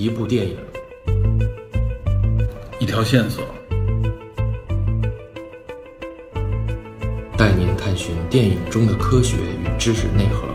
[0.00, 0.56] 一部电影，
[2.80, 3.44] 一条线索，
[7.36, 10.48] 带您探寻电影中的科学与知识内核。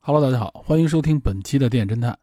[0.00, 2.18] Hello，大家好，欢迎收听本期的电影侦探。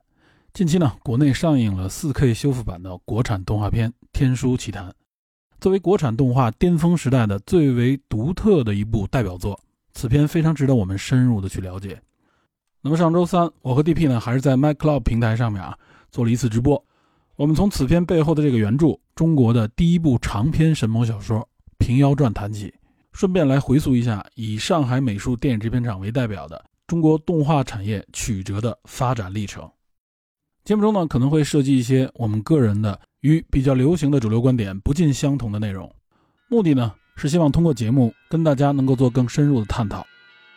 [0.53, 4.89] 近期呢，国内上映了 4K 修复版的国产动画片《天书奇谭》。
[5.59, 9.59] 作为国产动画巅峰时代的最为独特的一部代表作，
[9.93, 12.01] 此片非常值得我们深入的去了解。
[12.81, 15.77] 那么上周三，我和 DP 呢，还是在 MacCloud 平台上面啊，
[16.11, 16.81] 做了一次直播。
[17.35, 21.39] 我们从此片背后的这个原著——中国的第一部长篇神魔小说
[21.77, 22.73] 《平妖传》谈起，
[23.11, 26.63] 顺便来回溯一下以上海美术电影制片厂为代表的。
[26.87, 29.69] 中国动画产业曲折的发展历程。
[30.63, 35.91] 节目中呢，可能会涉及一些我们个人的与比较流行的主流观点不尽相同的内容。
[36.47, 40.05] 目的呢，是希望通过节目跟大家能够做更深入的探讨。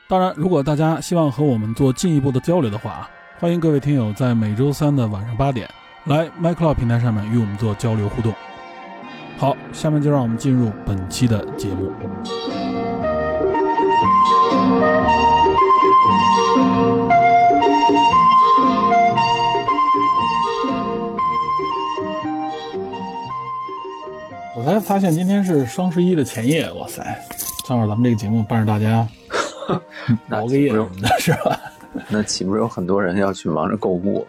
[0.08, 5.68] 当然，如果大家希望和我们做进一步的交流的话，欢迎各位听友在每周三的晚上八点
[6.04, 8.32] 来 MyCloud 平台上面与我们做交流互动。
[9.38, 11.92] 好，下面就让我们进入本期的节目。
[24.54, 27.02] 我才发现今天是双十一的前夜，哇塞！
[27.66, 29.08] 正好咱们这个节目伴着大家
[30.28, 31.58] 熬个夜什么的，是吧？
[32.10, 34.26] 那岂不是有很多人要去忙着购物？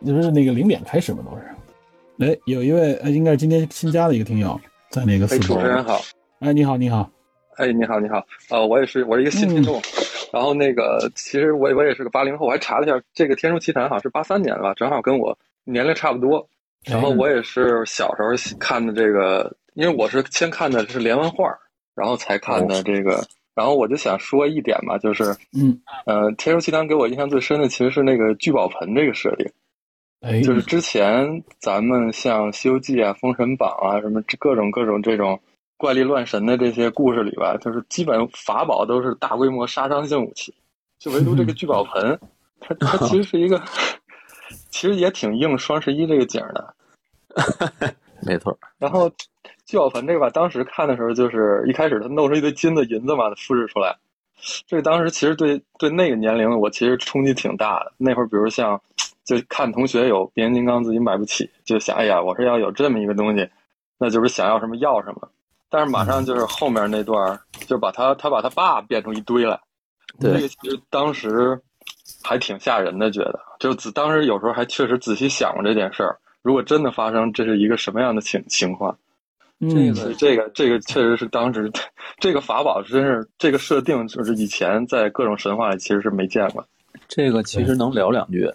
[0.00, 1.24] 你不是那个零点开始吗？
[1.24, 2.30] 都是。
[2.30, 5.24] 哎，有一位，哎，应该是今天新加的一个听友，在那个。
[5.28, 5.98] 哎，主持人好。
[6.40, 7.10] 哎，你好，你好。
[7.56, 8.22] 哎，你好，你好。
[8.50, 9.80] 呃，我也是，我是一个新听众。
[10.30, 16.46] 然后那个，其实我我也是个八零后，我还查了一下，这个《天书奇谈》好像是八三年的吧，正好跟我年龄差不多。
[16.84, 21.52] 然后我也是小时候看的这个，因为我是先看的是连环画，
[21.94, 23.24] 然后才看的这个。
[23.54, 25.24] 然后我就想说一点嘛，就是，
[25.56, 29.48] 嗯，呃，《天书奇谭》给我印象最深的其实是那个聚宝盆这个设定。
[30.20, 35.40] 哎，就是之前咱们像《西游记》啊、《封神榜》啊，什么各种各种这种。
[35.76, 40.54] 怪力乱神的这些故事里吧，就是基本法宝都是大规模杀伤性武器，
[41.00, 42.18] 就唯独这个聚宝盆，
[42.60, 43.60] 它它其实是一个，
[44.70, 46.74] 其实也挺应双十一这个景的，
[48.22, 48.56] 没错。
[48.78, 49.10] 然后
[49.66, 53.96] 聚宝盆这个吧，当时看的时候就是一开始他弄出一堆金子银子嘛，复制出来，
[54.66, 57.92] 这个当时其实对对那个年龄我其实冲击挺大的。
[57.96, 58.80] 那会儿比如像
[59.24, 63.48] 就看同学有变形金刚自己买不起，就想哎呀，我是要有这么一个东西，
[63.98, 65.28] 那就是想要什么要什么。
[65.70, 69.58] 但是马上就是后面那段，就把他他把他爸变成一堆来，
[70.20, 71.60] 这个其实当时
[72.22, 78.96] 还挺吓人的，觉得就仔当时有时候还确实仔细想过这件事儿，如果真的发生，这是一个什么样的情情况？
[79.60, 81.72] 这个这个这个确实是当时
[82.18, 86.62] 这个法宝真是这个设定，就是以前在各种神话里其实是没见过。
[87.08, 88.46] 这个其实能聊两句，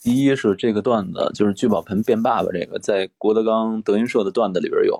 [0.00, 4.96] 第一是这个段子，就是聚宝盆变爸爸这个，在郭德纲德云社的段子里边有。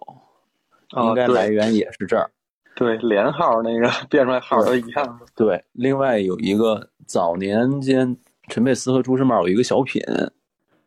[0.95, 2.31] 应该来源也是这儿，
[2.75, 5.21] 对，连号那个变出来号都一样。
[5.35, 8.15] 对，另外有一个早年间
[8.49, 10.03] 陈佩斯和朱时茂有一个小品，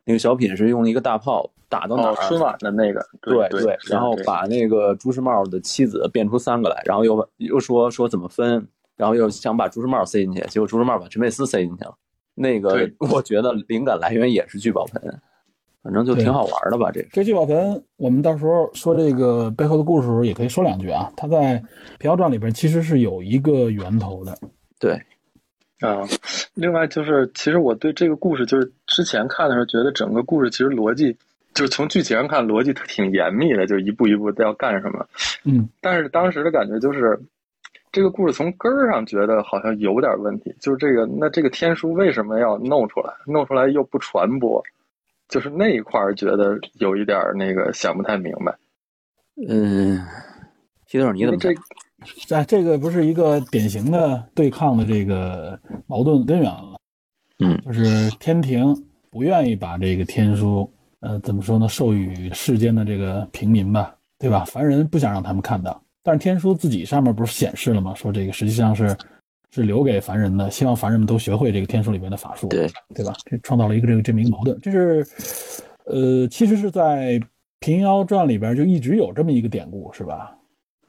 [0.06, 2.14] 那个小品是用一个大炮打到哪儿？
[2.26, 3.04] 春晚的那个。
[3.20, 11.94] 对对，然后把那个朱时茂的妻子变出三个来，然后又又说说怎么分，然后又想把朱时茂塞进去，结果朱时茂把陈佩斯塞进去了。
[12.34, 15.20] 那个我觉得灵感来源也是聚宝盆。
[15.82, 21.08] 反正就挺好玩的吧，这这聚宝盆，我们到时候说这个背后的故事时候也可以说两句啊。
[21.16, 21.60] 它在
[22.00, 24.36] 《平遥传》里边其实是有一个源头的。
[24.80, 25.00] 对，
[25.80, 26.02] 啊，
[26.54, 31.16] 另外就是，其实我对这个故事，就是之前看的时候，觉得整个故事其实逻辑，
[31.54, 35.06] 就是从剧情上看逻辑挺严密的，就一步一步的要干什么。
[35.44, 35.68] 嗯。
[35.80, 37.18] 但是当时的感觉就是，
[37.92, 43.12] 这个故事从根儿上觉得好像有点问题，就是这个，那这个天书为什么要弄出来？
[43.26, 44.62] 弄出来又不传播？
[45.28, 48.56] 就是那一块儿觉得有一点那个想不太明白，
[49.48, 50.00] 嗯，
[50.86, 51.52] 徐总你怎么这？
[52.30, 56.76] 哎，这个不是一个典型的对抗的这个矛盾根源了。
[57.38, 58.74] 嗯，就是天庭
[59.10, 60.70] 不愿意把这个天书，
[61.00, 64.44] 呃，怎么说呢，授予世间的这个平民吧，对吧？
[64.46, 67.94] 凡人不想让他们看到，但是天书自己上面不是显示了吗？
[67.94, 68.96] 说这个实际上是。
[69.52, 73.14] 是留给凡人的，希望凡人们都学会这个天书里面的法术，对对吧？
[73.24, 75.06] 这创造了一个这个这么一个矛盾，这是，
[75.86, 77.14] 呃，其实是在
[77.60, 80.35] 《平遥传》里边就一直有这么一个典故，是吧？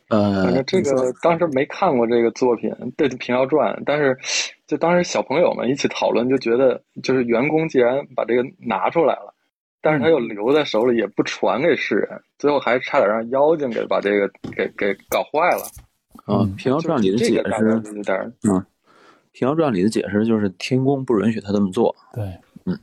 [0.09, 4.17] 呃，这个当时没看过这个作品，对《平遥传》，但是
[4.65, 9.33] 就当时小朋友们一起讨论，就觉得就是员工既然把这个拿出来了，
[9.81, 15.63] 但是他又留在手里，也不传给世人，最后还差点让妖精给把这个给给搞坏了。
[16.25, 18.55] 啊，嗯《平遥传》里的解释，有点嗯，
[19.33, 21.93] 《平遥传》里的解释就是天宫不允许他这么做。
[22.13, 22.23] 对，
[22.65, 22.79] 嗯，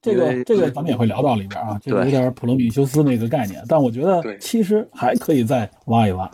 [0.00, 6.30] 这个这个咱们也会聊到里边啊，这个有点普罗米修斯那个概念，但我觉得对其实还可以再挖一挖。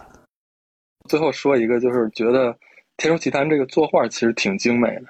[1.10, 2.52] 最后说一个，就是觉得
[2.96, 5.06] 《天书奇谭》这个作画其实挺精美的。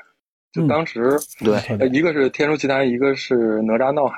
[0.50, 1.14] 就嗯当时，
[1.44, 4.16] 对，呃，一个是《天书奇谭》，一个是《哪吒闹海》。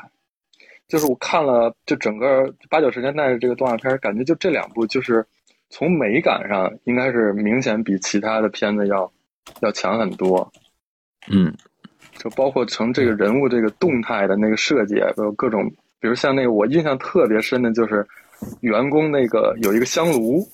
[0.87, 5.27] 就是我看了，就整个八九十年代的这个动画片，感觉就这两部，就是
[5.71, 9.13] 从美感上应该是明显比其他的片子要
[9.63, 10.49] 要强很多。
[11.33, 11.53] 嗯，
[12.13, 15.69] 就包括从这个人物这个动态的那个设计，还有各种，
[15.99, 18.07] 比如像那个我印象特别深的就是
[18.61, 20.47] 员工那个有一个香炉，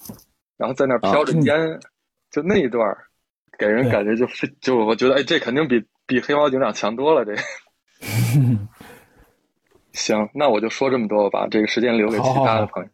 [0.58, 1.80] 然后在那儿飘着烟，
[2.30, 2.98] 就那一段儿，
[3.58, 7.24] 给人感觉就是就我觉得哎，这肯定比比黑猫警长强多了。
[7.24, 7.34] 这
[9.92, 12.88] 行，那我就说这么多，我把这个时间留给其他的朋友。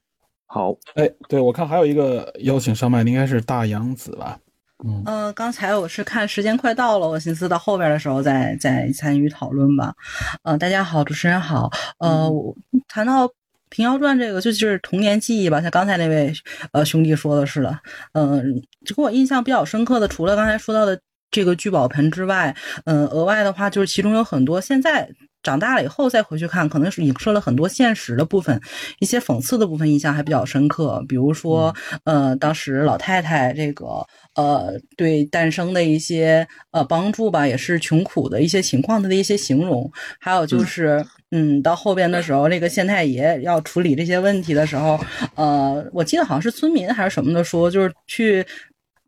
[0.46, 4.38] 好，哎，对我看还有一个邀请上麦的应该是大洋子吧？
[4.84, 9.94] 嗯，呃，刚才我是看时间快到了，我寻思到后边的时候再再参与讨论吧。
[10.42, 11.70] 呃，大家好，主持人好。
[11.98, 12.54] 呃，我
[12.88, 13.26] 谈到
[13.74, 16.32] 《平遥传》这个，就是童年记忆吧，像刚才那位
[16.70, 17.76] 呃兄弟说的似的。
[18.12, 20.96] 嗯、就给我印象比较深刻的，除了刚才说到的
[21.32, 22.54] 这个聚宝盆之外，
[22.84, 25.10] 嗯、额外的话就是其中有很多现在。
[25.44, 28.60] 长大了以后再回去看，可能是影射了很多现实的部分，
[28.98, 31.04] 一些讽刺的部分，印象还比较深刻。
[31.06, 31.72] 比如说，
[32.04, 34.04] 呃，当时老太太这个
[34.34, 39.88] 呃对诞生的一些呃帮助吧，也是穷苦的一些情况的一些形容。
[40.18, 44.98] 还有就是，嗯，到后边的时候，那个县太爷要处理这些问题的时候，
[45.36, 48.44] 呃，我记得好像是村民还是什么的说，就是去。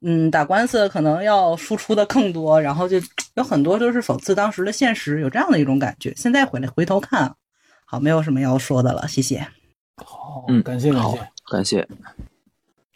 [0.08, 2.97] 嗯，打官司可能要输出的更多，然后就
[3.35, 6.14] 有很多都是讽刺当时的现实，有这样的一种感觉。
[6.14, 7.35] 现在回来回头看啊，
[7.85, 9.44] 好，没有什么要说的了，谢谢。
[9.97, 11.29] 好，嗯感谢感谢。
[11.50, 11.88] 感谢。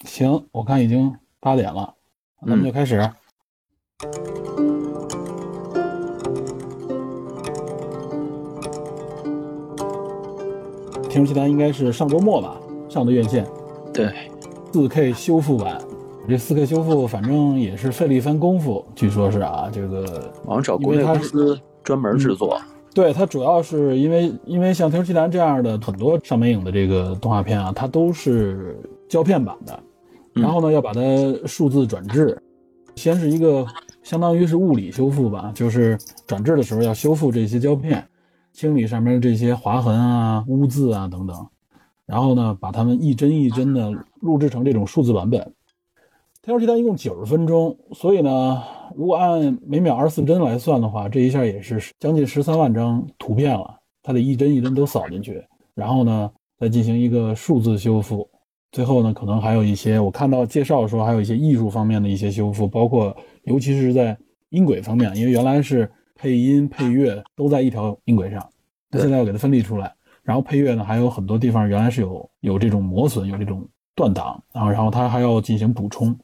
[0.05, 1.95] 行，我看已经八点了，
[2.47, 3.01] 咱们就开始。
[11.09, 12.56] 《天书奇谭》应该是上周末吧，
[12.89, 13.45] 上的院线，
[13.93, 14.31] 对，
[14.73, 15.90] 四 K 修复版。
[16.28, 22.61] 这四 K 修复，反正也是费了一番功夫，据说是啊，这个好像找国内公司专门制作。
[22.94, 28.76] 对它主要是因为因为像《天书奇谭》这样的很多上美影的这个动画片啊，它都是
[29.08, 29.78] 胶片版的，
[30.34, 31.00] 嗯然后呢要把它
[31.46, 32.40] 数字转制，
[32.96, 33.67] 先是一个
[34.02, 35.96] 相当于是物理修复吧，就是
[36.26, 38.05] 转制的时候要修复这些胶片，
[38.52, 41.46] 清理上面的这些划痕啊、污渍啊等等，
[42.06, 45.40] 然后呢把它们一帧一帧的录制成这种数字版本。
[46.43, 48.63] 《天书奇谭》一共九十分钟，所以呢，
[48.97, 53.79] 如果按每秒二十四帧来算的话，这一下也是将近十三万张图片了。
[54.03, 55.45] 它得一帧一帧都扫进去，
[55.75, 58.27] 然后呢，再进行一个数字修复。
[58.73, 64.17] 最后呢，可能还有一些我看到介绍说还有一些艺术方面的一些修复，包括尤其是在
[64.49, 68.43] 音轨方面，因为原来是配音配乐都在一条音轨上，
[68.91, 69.95] 那现在要给它分离出来。
[70.23, 73.63] 然后配乐呢，还有很多地方原来是有有这种磨损，有这种
[73.95, 76.19] 断档，然后然后它还要进行补充。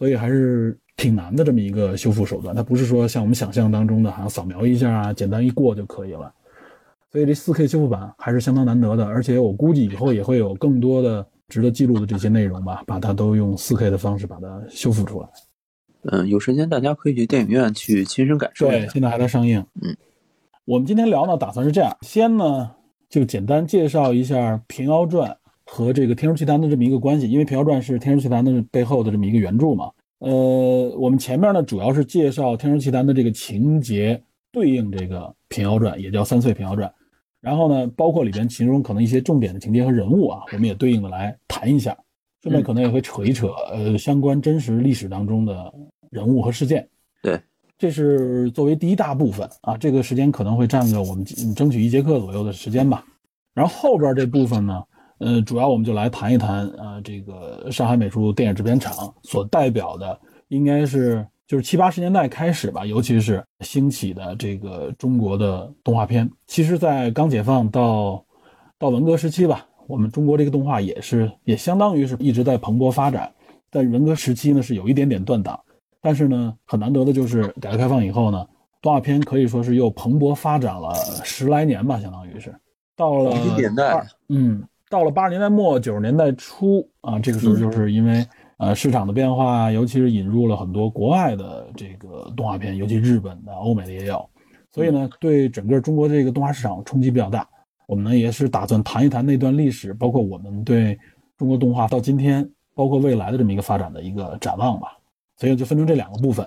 [0.00, 6.32] 所以还是挺难的这么一个修复手段，它不是说像我们想象当中的，好像扫描一下啊，简单一过就可以了。
[7.12, 15.28] 所以这 4K 修复版还是相当难得的，而且我估计以后也会有更多的值得记录的这些内容吧，把它都用 4K 的方式把它修复出来。
[16.04, 18.92] 嗯，有时间大家可以去电影院去亲身感受一对，下。
[18.94, 19.62] 现在还在上映。
[19.82, 19.94] 嗯，
[20.64, 22.70] 我们今天聊呢，打算是这样，先呢
[23.10, 25.30] 就简单介绍一下《平遥传》
[25.72, 29.88] 和这个《天书奇谭》的这么一个关系，因为《平遥传》是《天书奇谭》的背后的这么一个原著嘛。
[30.18, 30.28] 呃，
[30.98, 36.88] 我们前面呢主要是介绍《天书奇谭》的这个情节对应这个《平遥传》，也叫三岁《平遥传》。
[37.40, 41.96] 然后呢，包括里边其中可能一些重点的情节和人物啊，我们也对应的来谈一下，
[42.42, 45.72] 顺便可能也会扯一扯呃相关真实历史当中的
[46.10, 46.86] 人物和事件。
[47.22, 47.40] 对，
[47.78, 53.06] 这是作为第一大部分啊，这个时间可能会占个我们嗯争取一节课左右的时间吧。
[53.54, 54.82] 然后后边这部分呢，
[55.20, 66.28] 呃，主要我们就来谈一谈啊，这个上海美术电影制片厂所代表的，应该是就是七八十年代开始吧，尤其是兴起的这个中国的动画片。
[66.46, 68.24] 其实，在刚解放到
[68.78, 73.30] 到文革时期吧，我们中国这个动画也是也相当于是一直在蓬勃发展，
[73.70, 75.60] 在文革时期呢是有一点点断档。
[76.00, 78.46] 但是呢，很难得的就是改革开放以后呢，
[78.80, 82.54] 动画片可以说是又蓬勃发展了十来年吧，相当于是
[82.96, 83.36] 到了
[84.28, 88.26] 嗯，到了八十年代末九十年代初啊，这个时候就是因为、
[88.58, 94.28] 呃市场的变化，尤其是引入了很多国外的这个动画片，尤其日本的、欧美的也有，
[94.72, 97.48] 所以呢，对整个中国这个动画市场冲击比较大。
[97.86, 100.98] 我们呢也是打算谈一谈那段历史，包括我们对
[101.38, 104.98] 中国动画到今天，包括未来的这么一个发展的一个展望吧。
[105.36, 106.46] 所以就分成这两个部分。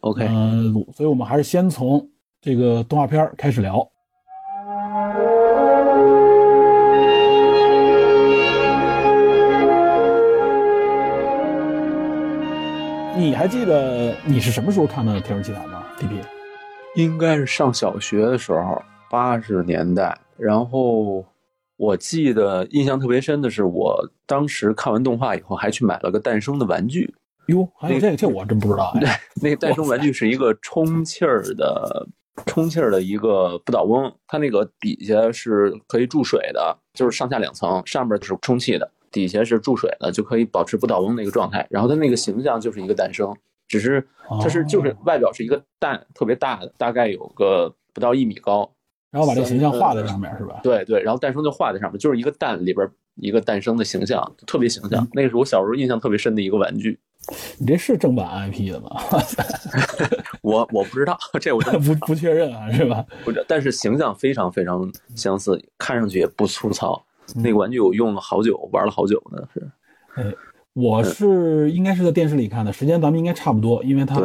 [0.00, 2.04] OK，嗯、所以我们还是先从
[2.40, 3.86] 这个动画片开始聊。
[13.18, 16.22] 你还记得你是什么时候看的《天书奇谭》吗？DP？
[16.94, 20.16] 应该是上小学的时候，八十年代。
[20.36, 21.26] 然后
[21.76, 27.12] 我记得印象特别深的是，我当时看完动画以后，还去买了个诞生的玩具。
[27.46, 29.20] 哟，还有这个，这我真不知道哎。
[29.42, 32.06] 那个诞生玩具是一个充气儿的，
[32.46, 41.66] 充气儿的一个不倒翁，它那个底下是可以注水的，就是上下两层，上面是充气的，底下是注水的，就可以保持不倒翁的一个状态。
[41.70, 43.34] 然后它那个形象就是一个诞生，
[43.66, 44.06] 只是
[44.40, 48.70] 它是就是外表是一个蛋，特别大的，大概有个不到一米高。
[49.10, 50.60] 然后把这个形象画在上面是吧？
[50.62, 55.08] 对对，然后诞生就画在上面，就是一个蛋里边一个诞生的形象，特别形象。
[55.14, 56.98] 那个是我小时候印象特别深的一个玩具。
[57.58, 58.88] 你这是正版 IP 的吗？
[60.42, 63.04] 我我不知道，这我真不不确认啊，是吧？
[63.24, 67.02] 不但是形象非常非常相似，看上去也不粗糙。
[67.34, 69.48] 那个玩具我用了好久，玩了好久呢。
[69.52, 69.70] 是，
[70.16, 70.34] 哎，
[70.72, 74.16] 我是应该是在电视里看的，时间咱们应该差不多，因为它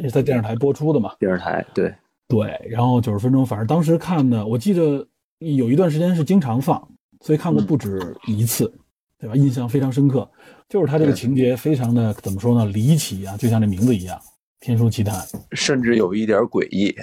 [0.00, 1.14] 是在电视台播出的嘛。
[1.18, 1.94] 电视台对，
[2.28, 5.06] 对，然后九十分钟，反正当时看的，我记得
[5.38, 6.88] 有一段时间是经常放，
[7.20, 8.72] 所以看过不止一次，
[9.18, 9.36] 对吧？
[9.36, 10.28] 印象非常深刻，
[10.68, 14.16] 就是它这个情节非常的怎么说呢，离奇啊，就像这名字一样，
[14.60, 15.14] 《天书奇谈》。
[15.52, 16.94] 甚至有一点诡异。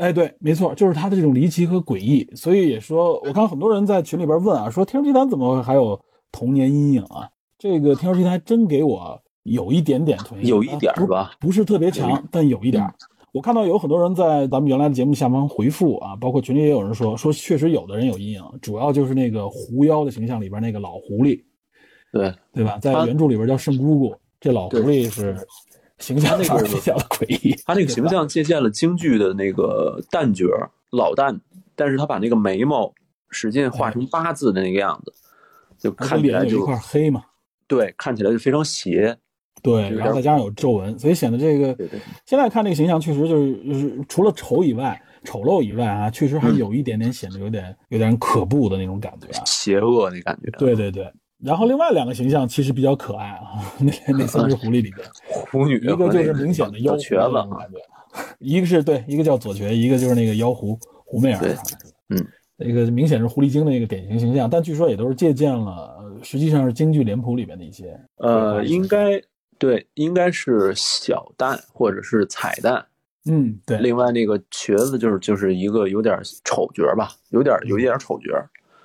[0.00, 6.00] 哎，对，没错，就是它的这种离奇和诡异，所以也说，我看很多人在群里边问啊，说《天书奇谭》怎么还有
[6.32, 7.28] 童年阴影啊？
[7.58, 12.94] 这个《天书奇谭》还真给我有一点点童年阴影，有一点吧不，不是特别强，但有一点儿。
[13.32, 21.44] 我看到有很多人在咱们原来的节目下方回复啊，包括群里也有人说，说确实有的人有阴影，主要就是那个狐妖的形象里边那个老狐狸，
[22.10, 22.78] 对，对吧？
[22.78, 25.36] 在原著里边叫圣姑姑，这老狐狸是
[26.00, 30.46] 形象那个上比较诡异，他那个形象借鉴了京剧的那个旦角
[30.90, 31.38] 老旦，
[31.76, 32.92] 但是他把那个眉毛
[33.30, 35.12] 使劲画成八字的那个样子，
[35.78, 37.22] 就看起来就一块黑嘛，
[37.68, 39.16] 对，看起来就非常邪。
[39.62, 41.76] 对，然后再加上有皱纹，所以显得这个
[42.24, 49.42] 现在看这个形象确实就是就是除了丑以外，丑陋以外啊，确实还嗯有一点点显得有点有点可怖的那种感觉啊。
[49.44, 50.50] 邪恶那感觉。
[50.52, 55.06] 对对对，然后另外两个形象其实比较可爱啊， 那那三只狐狸里边，
[55.50, 57.78] 狐女一个就是明显的妖瘸子的那种感觉，
[58.38, 61.38] 一个是对，一个叫左瘸，一个就是那个妖狐狐媚儿。
[61.40, 61.54] 对
[62.10, 67.98] 嗯，那个明显是狐狸精的一个典型形象，但据说也都是借鉴了，呃实际上是京剧脸谱里面的一些。
[68.16, 69.18] 呃，应该
[69.58, 72.82] 对，应该是小旦或者是彩旦。
[73.24, 78.30] 嗯，对，另外那个瘸子就是就是一个有点丑角吧，有点有一点丑角，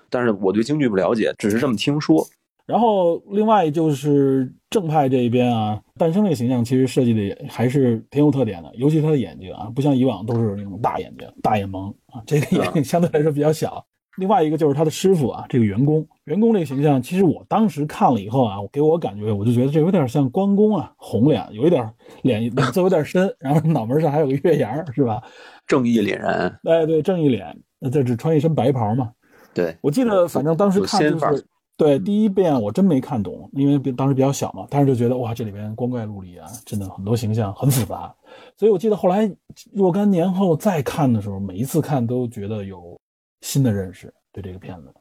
[0.09, 2.25] 但是我对京剧不了解，只是这么听说。
[2.65, 13.85] 然后另外就是正派这一边啊，诞生这个形象其实设计的也还是挺有特点的，尤其他的眼睛啊，不像以往都是那种大眼睛、大眼萌啊，这个眼睛相对来说比较小。
[14.17, 21.87] 另外一个就是他的师傅啊，这个员工，员工这个形象，其实我当时看了以后啊，给我感觉，我就觉得这有点像关公啊，红脸，有一点
[22.21, 25.21] 脸脸色有点深，然后脑门上还有个月牙儿，是吧？
[25.67, 27.45] 正义凛然，哎，对，正义脸，
[27.77, 29.11] 那这只穿一身白袍嘛。
[29.53, 31.45] 对，我记得，反正当时看就是
[31.77, 38.13] 对第一遍我真没看懂，因为比当时比较小嘛，但是就觉得哇，这里边光怪陆离啊，真的很多形象很复杂。
[38.57, 39.29] 所以我记得后来
[39.73, 42.99] 若干年后再看的时候，每一次看都觉得有
[43.41, 44.93] 新的认识对这个片子。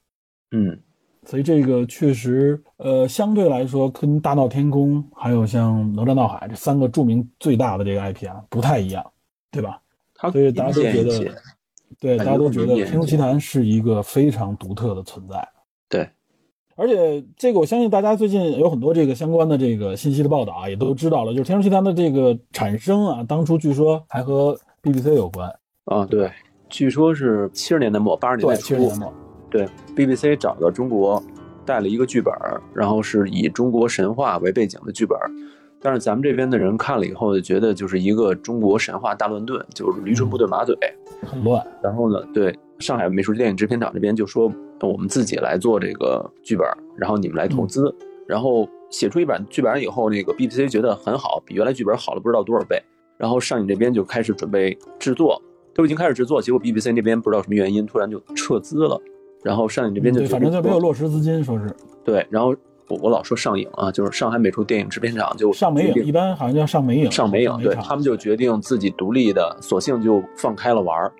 [0.50, 0.78] 嗯，
[1.24, 9.04] 所以这个确实，呃，相对来说跟《大闹天宫》还有像《哪吒闹海》这三个著名最大的这个 IP 啊不太一样，
[9.50, 9.80] 对吧？
[10.14, 11.34] 他所以大家都觉得
[12.00, 15.48] 对，大家都觉得《天书奇谭》是一个非常独特的存在。
[15.88, 16.08] 对，
[16.76, 25.48] 而且这个我相信大家最近有很多这个相关的这个信息的报道啊，也都知道了，就是《天书奇谭》的这个产生啊，当初据说还和 BBC 有关。
[25.84, 26.30] 啊，对，
[26.68, 29.12] 据说是七十年代末八十年代对，七十初年，末。
[29.50, 31.22] 对，BBC 找到中国，
[31.64, 32.34] 带了一个剧本，
[32.74, 35.30] 然后是以中国神话为背景的剧本儿。
[35.84, 40.74] 但是咱们这边的人看了以后，就觉得就是一个中国神话大乱炖，就是驴唇不对马嘴。
[41.26, 41.62] 很乱。
[41.82, 44.50] 然后呢，对上海美术电影制片厂这边就说，
[44.80, 47.94] 我们自己来做这个剧本，然后你们来投资。
[48.26, 52.82] 然后写出一版剧本以后，那个 BBC 觉得很好，比原来剧本好了不知道多少倍。
[53.18, 55.38] 然后上影这边就开始准备制作，
[55.74, 58.98] 都已经开始制作，结果 BBC 那边不知道什么原因，突然就撤资了。
[59.42, 61.70] 然后上影这边就嗯对，反正就没有落实资金，说是
[62.02, 62.56] 对，然后
[62.94, 67.10] 我我老说上影啊，就是上海美术电影制片厂就上美影，一般好像叫上美影。
[67.10, 71.12] 上美影，对他们就决定自己独立的，索性就放开了玩儿。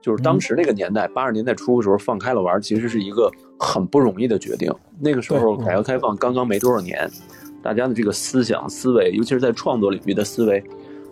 [0.00, 4.72] 就是当时那个年代，八十年代初的时候放开了玩，其实是一个很不容易的决定。
[4.98, 7.08] 那个时候改革开放刚刚没多少年，
[7.62, 10.64] 大家的这个思想思维，尤其是在创作领域的思维，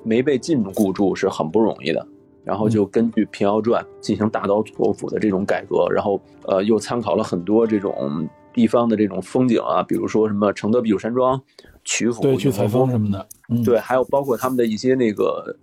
[0.03, 2.07] 没被禁锢住是很不容易的。
[2.45, 8.27] 然后就根据《平遥传》进行大刀阔斧的这种改革，然后呃又参考了很多这种
[8.59, 11.41] 地方的这种风景啊，比如说什么承德避暑山庄、
[11.85, 15.57] 曲阜、对，去采风什么的，嗯，对，还有包括他们的一些那个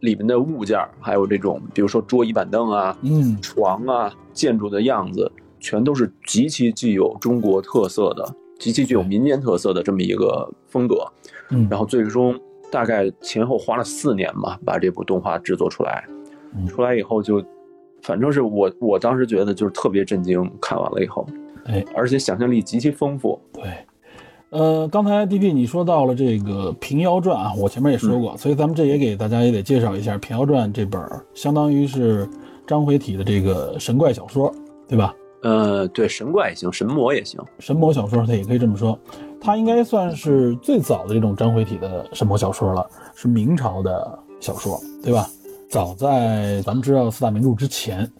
[0.00, 11.04] 里面的物件，还有这种比如说桌椅板凳啊、嗯，床啊、建筑的样子，全都是极其具有中国特色的、极其具有民间特色的这么一个风格。
[11.50, 12.34] 嗯，然后最终
[12.72, 16.02] 大概前后花了四年吧，把这部动画制作出来。
[16.56, 17.44] 嗯出来以后就，
[18.00, 21.26] 反正是我我当时觉得就是特别震惊，看完了以后，
[21.68, 23.38] 哎，而且想象力极其丰富。
[23.52, 23.64] 对，
[24.50, 31.00] 呃，刚才 DP 你说到了这个《平遥传》啊，我前面也说过，所以咱们这也给大家也得介绍一下《平遥传》这本，
[31.34, 32.28] 相当于是
[32.66, 34.52] 章回体的这个神怪小说，
[34.88, 35.14] 对吧？
[35.42, 37.40] 呃，对，神怪也行，神魔也行。
[37.58, 38.98] 神魔小说，它也可以这么说，
[39.40, 42.84] 它应该算是最早的这种章回体的神魔小说了，
[43.14, 45.28] 是明朝的小说，对吧？
[45.70, 48.10] 早在咱们知道四大名著之前，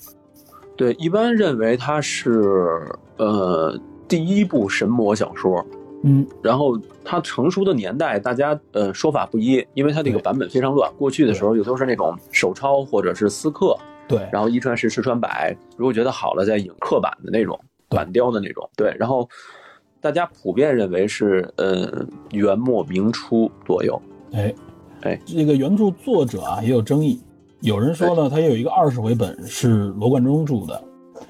[0.78, 5.66] 对，一般认为它是呃第一部神魔小说，
[6.04, 10.88] 嗯，然后它成熟的年代，大家呃说法不一，因为它这个版本非常乱。
[10.96, 17.58] 过去的时候又都是那种手抄或者是私刻，对，然后一传十，十传百，如果觉得好了再影刻版的那种，
[17.88, 17.96] 对。
[17.96, 18.70] 板雕的那种。
[18.76, 19.28] 对，然后
[20.00, 24.00] 大家普遍认为是呃元末明初左右。
[24.32, 24.54] 哎，
[25.02, 27.20] 哎，这个原著作者啊也有争议，
[27.60, 30.84] 有人说呢，他有一个二十回本是罗贯中著的，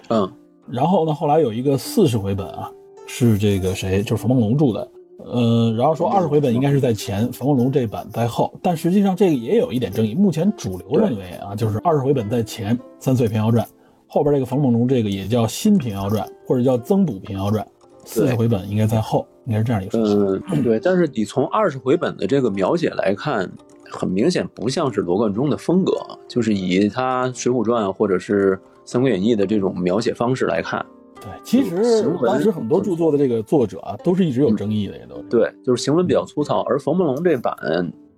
[0.09, 0.31] 嗯，
[0.69, 2.71] 然后呢，后来有一个四十回本啊，
[3.07, 4.89] 是这个谁，就是冯梦龙著的。
[5.25, 10.15] 呃，然后说二十回本应该是在前，冯梦龙这版在后，但实际上这个也有一点争议。
[10.15, 13.65] 目前主流认为啊，就是二十回本在前，《三岁平遥传》
[14.07, 17.67] 后边这个冯梦龙这个也叫新平遥传，或者叫增补平遥传，
[18.05, 20.45] 四十回本应该在后，应该是这样一个顺序。
[20.51, 23.51] 嗯，对，但是你从二十回本的这个描写来看，
[23.91, 25.93] 很明显不像是罗贯中的风格，
[26.27, 30.85] 就是以他《水浒传》或者是《三国演义》的这种描写方式来看，
[31.21, 35.23] 对，其实行文当时很多著作的这个作者啊，都是一直有争议的，也都是。
[35.31, 36.63] 对，就是行文比较粗糙。
[36.63, 37.55] 而冯梦龙这版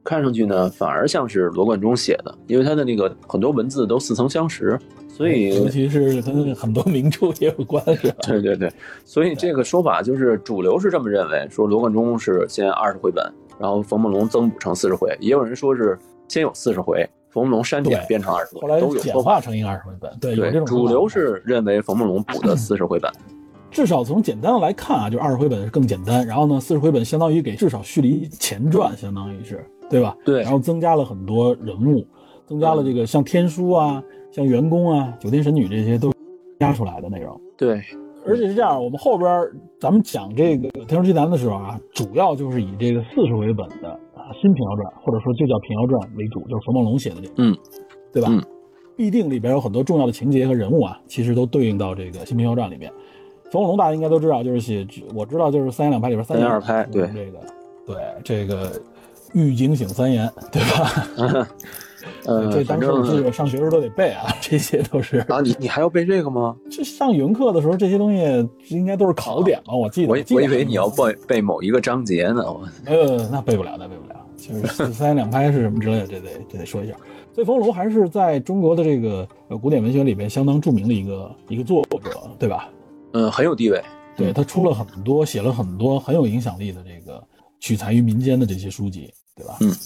[0.02, 4.78] 看上去呢，反而像是罗贯中写的，因为他的那个很多文字都似曾相识，
[5.08, 8.14] 所以尤其是跟很多名著也有关，是吧？
[8.26, 8.72] 对对对，
[9.04, 13.22] 所以这个说法就是主流是这么认为，说罗贯中是先二十回本，
[13.60, 19.00] 然后冯梦龙增补成四十回，也有人说是先有四十回，冯梦龙删减对变成二十回，后来都有。
[19.00, 23.12] 简化成一个二十回本，对，有这对，种主流是认为冯梦龙补的四十回本。
[23.70, 30.16] 至少从简单的来看啊，就是二十回本是更简单，然后呢，四十回本相当于给至少续了一前传，相当于是对吧？
[30.24, 32.04] 对然后增加了很多人物，
[32.46, 36.12] 增加了这个像天书啊、像员工啊、九天神女这些都
[36.58, 37.40] 加出来的内容。
[37.56, 37.80] 对，
[38.30, 39.28] 而且是这样，我们后边
[39.80, 47.56] 咱们讲这个《天书奇谭》的时候啊，主要就是以这个四十回本的啊新平遥传，或者说就叫平遥传为主，就是冯梦龙写的这个，嗯，
[48.12, 48.28] 对吧？
[48.30, 48.40] 嗯，
[48.96, 52.92] 必定里边有很多重要的情节和人物啊，其实都对应到这个新平遥传里面。
[53.50, 57.38] 冯梦龙大家应该都知道，就是写我知道就是三言两拍里边三三言二拍对这个
[57.84, 58.70] 对这个
[59.34, 61.48] 玉警醒三言，对吧？
[62.24, 65.18] 呃，这当时我记得上学时候都得背啊， 这些都是。
[65.28, 66.56] 啊，你你还要背这个吗？
[66.70, 69.74] 这上语文课的时候，这些东西应该都是考点吧？
[69.74, 72.42] 我记得，我以为你要背背某一个章节呢。
[72.44, 74.16] 我呃，那背不了，那背不了。
[74.36, 76.94] 就是三言两拍是什么之类的，这得这得说一下。
[77.34, 82.68] 所以冯龙还是在中国的这个呃古典文学里边相当著名的一个一个作者，对吧？
[83.12, 83.82] 嗯，很有地位。
[84.16, 87.22] 对他出了很多，写了很多很有影响力的这个
[87.58, 89.56] 取材于民间的这些书籍，对吧？
[89.60, 89.76] 嗯，对。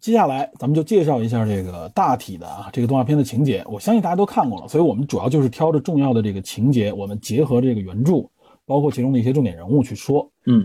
[0.00, 8.28] 接下来咱们就介绍一下这个大体的啊这个动画片的情节，我相信大家都看过了，所以我们主要就是挑着重要的这个情节，我们结合这个原著，
[8.64, 10.30] 包括其中的一些重点人物去说。
[10.46, 10.64] 嗯。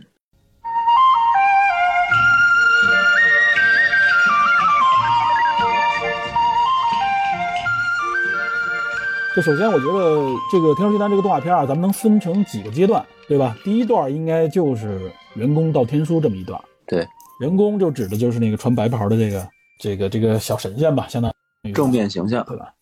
[9.36, 13.58] 就首先，我觉得这个《天书奇谭》这个动画片啊，咱们能分成几个阶段，对吧？
[13.64, 16.62] 第一段应该就是员工到天书这么一段。
[16.86, 17.08] 对，
[17.44, 21.32] 员工就指的就是那个穿白袍的这个这个这个小神仙吧，相当
[21.64, 22.44] 于正面形象。
[22.46, 22.74] 对吧？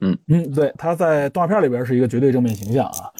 [0.00, 3.10] 嗯嗯，对，他在动画片里边是一个绝对正面形象啊。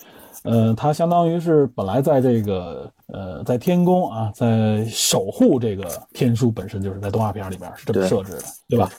[0.42, 5.84] 呃，他相当于是本来在这个呃在天宫啊，在守护这个
[6.14, 8.90] 天书本身就是在动画片里边是这么设置的，对吧？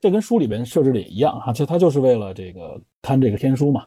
[0.00, 3.84] 这跟书里边设置的也一样哈，其实他就是为了这个看这个天书嘛。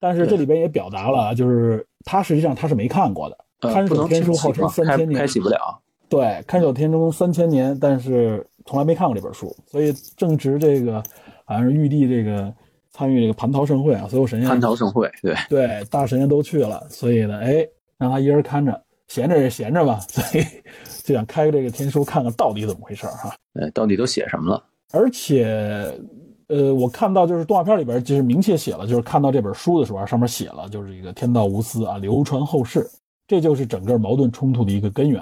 [0.00, 5.80] 但是这里边也表达了，就是他实际上他是没看过的，呃，看守天书号称三千年，开启不了。
[6.14, 11.02] 对，看守天中三千年，但是从来没看过这本书，所以正值这个
[11.44, 12.54] 好像是玉帝这个
[12.92, 17.66] 参与这个蟠桃盛会啊，所有神仙蟠桃盛会，对对，大神仙都去了，所以呢，哎，
[17.98, 20.44] 让他一人看着，闲着也闲着吧，所以
[21.02, 23.34] 就想开这个天书看看到底怎么回事哈。
[23.54, 24.64] 呃，到底都写什么了？
[24.92, 25.92] 而且，
[26.46, 32.88] 呃，我看到就是动画片里边就是明确写了，就是看到这本书的时候，上面写了就是一个天道无私啊，流传后世，
[33.26, 35.20] 这就是整个矛盾冲突的一个根源，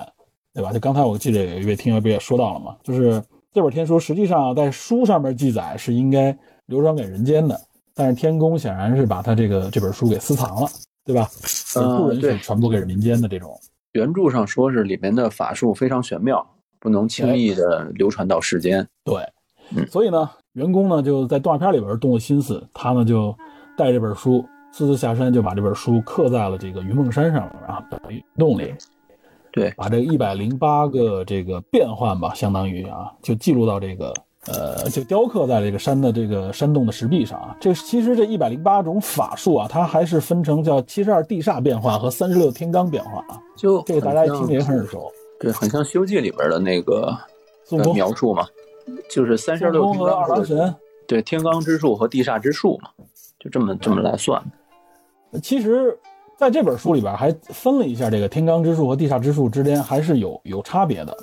[0.54, 0.72] 对吧？
[0.72, 2.76] 就刚才我记得有一位听友不也说到了吗？
[2.82, 6.36] 就是这本天书实际上在书上面记载是应该
[6.66, 7.58] 流传给人间的，
[7.94, 10.68] 但是天宫显然是把他这个这本书给私藏了，
[11.04, 11.28] 对吧？
[11.76, 13.58] 呃不允许对传播给民间的这种。
[13.92, 16.46] 原著上说是里面的法术非常玄妙，
[16.80, 18.86] 不能轻易的流传到世间。
[19.04, 19.22] 对，
[19.74, 23.34] 嗯所以呢，员工呢就在动画片里边动了心思，他呢就
[23.76, 28.74] 带这本书私自下山，就把这本书刻在了这个云梦山上面啊，云洞里，
[29.52, 34.14] 对，把这一百零八个这个变换吧，相当于啊，就记录到这个
[34.46, 37.56] 呃，就雕刻在这个山的这个山洞的石壁上啊。
[37.60, 43.40] 这其实这一百零八种法术啊，它还是分成叫七十二地煞变化和三十六天罡变化啊。
[43.56, 45.12] 就这个大家一听着也很耳熟。
[45.38, 47.18] 对，很像《西游记》里边的那个呃
[47.64, 48.46] 孙悟空、描述嘛，
[49.10, 50.74] 就是三十六和二郎神。
[51.06, 52.88] 对天罡之术和地煞之术嘛，
[53.38, 54.42] 就这么这么来算。
[55.42, 55.98] 其实，
[56.42, 61.16] 在这本书里边还分了一下这个天罡之术和地煞之术之间还是有有差别的。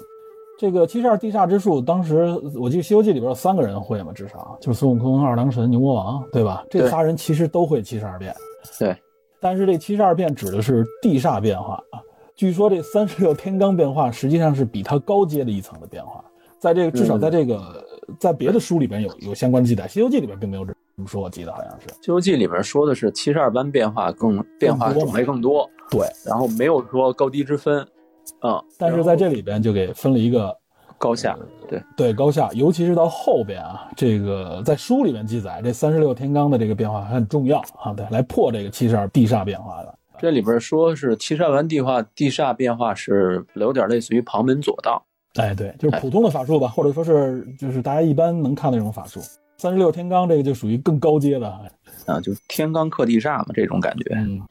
[0.58, 6.64] 这个七十二地煞之术，当时我记得《西游记》里边有三个人会嘛，至少就是孙悟空、二郎神、牛魔王，对吧？
[6.70, 8.34] 这仨人其实都会七十二变，
[8.80, 8.96] 对，
[9.42, 12.00] 但是这七十二变指的是地煞变化啊。
[12.34, 16.24] 据说这三十六天罡变化实际上是比它高阶的一层的变化，
[16.60, 17.86] 在这个至少在这个、
[18.18, 21.88] 在别的书里边有有相关记载，《西游记》里边并没有这么说，我记得好像是。
[21.92, 27.86] 《西游记》里边说的是七十二般变化更变化种类更多，对，然后没有说高低之分，
[28.42, 30.56] 嗯，但是在这里边就给分了一个
[30.98, 39.96] 高下，对，对高下，尤其是到后边啊，这个在书里面记载，这三十六天罡的这个变化还很重要啊，对，来破这个七十二地煞变化的。
[40.18, 45.02] 这里边说是七十二般地化地煞变化是有点类似于旁门左道，
[45.36, 49.22] 哎，对，就是普通的法术吧，或者说是就是大家一般能看的那种法术。
[49.60, 51.48] 三十六天罡这个就属于更高阶的，
[52.06, 54.16] 啊，就天罡克地煞嘛，这种感觉。
[54.16, 54.42] 嗯。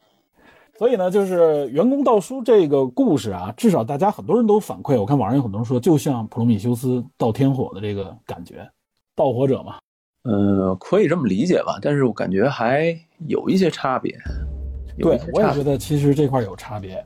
[0.77, 8.65] 所以呢，就是员工盗书这个故事啊，至少大家很多人都反馈，我看网上有很多人说，就像普罗米修斯盗天火的这个感觉，
[9.13, 9.79] 盗火者嘛，
[10.23, 14.17] 呃，可以这么理解吧，但是我感觉还有一些差别。
[14.97, 17.05] 对我也觉得其实这块有差别。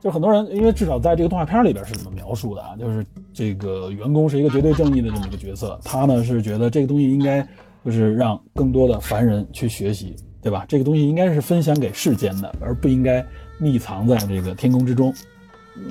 [0.00, 2.74] 就很多人，因为至少在这个动画片里边是怎么描述的啊？
[2.78, 7.46] 就是这个员工是一个绝对正义的这么一个角色，他呢是觉得这个东西应该
[7.84, 10.64] 就是让更多的凡人去学习，对吧？
[10.66, 13.24] 这个东西应该是分享给世间的，而不应该
[13.60, 15.12] 匿藏在这个天空之中。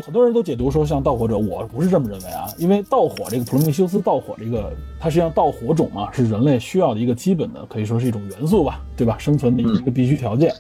[0.04, 9.18] 很多人都解读说，像盗火者，我不是这么认为啊，因为盗火这个普罗米修斯盗火这个，它实际上盗火种嘛，是人类需要的一个基本的，可以说是一种元素吧，对吧？
[9.18, 10.54] 生存的一个必须条件。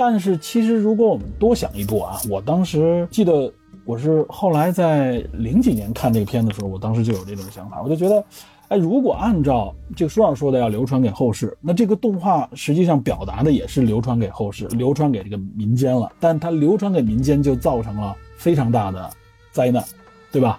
[0.00, 3.52] 但是其实如果我们多想一步啊，我当时记得
[3.84, 8.24] 我是后来在零几年看这个片的时候，我当时就有这种想法，我就觉得，
[8.68, 19.10] 哎，如果按照这个书上说的要流传给后世，那这个动画实际上表达的也是流传给后世，流传给这个民间了，但它流传给民间就造成了非常大的
[19.52, 19.84] 灾难，
[20.32, 20.58] 对吧？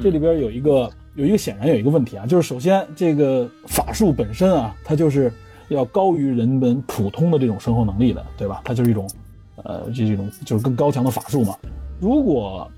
[0.00, 5.32] 这里边有一个有一个显然有一个问题啊，就是首先这个法术本身啊，它就是
[5.74, 8.60] 要高于人们普通的这种生活能力的，对吧？
[8.64, 9.08] 它就是一种，
[9.56, 11.56] 呃，这是一种就是更高强的法术嘛。
[11.98, 12.70] 如果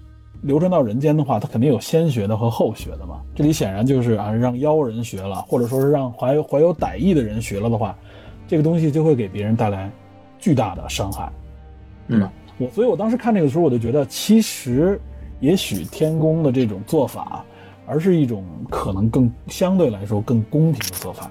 [0.42, 3.20] 流传到人间的话，它肯定有先学的和后学的嘛。
[3.34, 7.96] 这里显然就是啊，让妖人学了，或者说是让怀有怀有歹意的人学了的话，
[8.48, 9.90] 这个东西就会给别人带来
[10.38, 11.32] 巨大的伤害。
[12.08, 12.28] 嗯，
[12.58, 15.00] 我所以，我当时看这个时候，我就觉得，其实
[15.38, 17.44] 也许天宫的这种做法，
[17.86, 21.30] 而是一种可能更相对来说更公平的做法。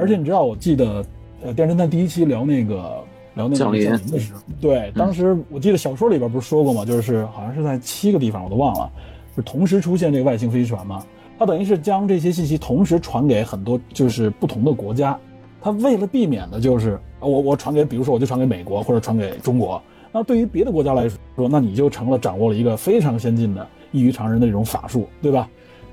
[0.00, 1.04] 而且你知道，我记得，
[1.42, 6.84] 呃，电侦探第一期聊那个聊那个降临降临的时候，对，当时我记得小说里边不是说过吗？
[6.84, 8.90] 就是好像是在七个地方，我都忘了，
[9.36, 11.04] 是同时出现这个外星飞船嘛。
[11.38, 15.18] 它等于是将这些信息同时传给很多就是不同的国家，
[15.60, 19.80] 它为了避免的就是啊我我传给，比如说我就传给美国或者传给中国，
[20.12, 25.48] 那对于别的国家来说，那你就成了掌握了一个非常先进的、异于常人的这种法术，对吧？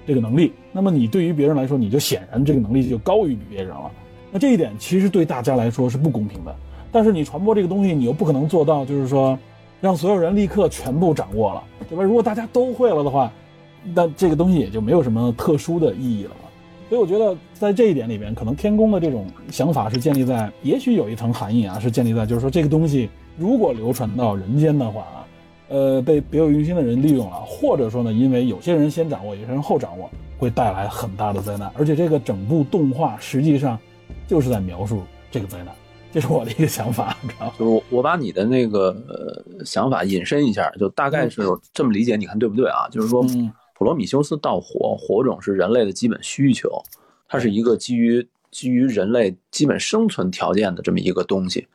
[0.07, 3.91] 这个能力，那么你对于别人来说，你就显然这个能力就高于别人了。
[4.31, 6.55] 那这一点其实对大家来说是不公平的。
[6.91, 9.37] 但是你传播这个东西，你又不可能做到，就是说
[9.81, 12.03] 让所有人立刻全部掌握了，对吧？
[12.03, 13.29] 如果大家都会了的话，
[13.93, 16.47] 那这个东西也就没有什么特殊的意义了嘛。
[16.87, 25.26] 所以我觉得在这一点里面，可能天宫的这种想法是建立在，也许有一层含义啊，是建立在就是说这个东西如果流传到人间的话啊，
[25.69, 31.71] 呃，被别有用心的人利用了，或者说呢，因为有些人先掌握，有些人后掌握，会带来很大的灾难。
[31.77, 33.77] 而且这个整部动画实际上
[34.27, 35.73] 就是在描述这个灾难，
[36.11, 37.53] 这是我的一个想法，知道吗？
[37.59, 41.41] 就是我把你的那个呃想法引申一下，就大概是
[41.73, 42.87] 这么理解，你看对不对啊？
[42.89, 46.81] 就是说，嗯普罗米修斯盗火，火种是人类的基本需求，
[47.27, 51.67] 它是一个基于基于人类基本生存条件的这么一个东西。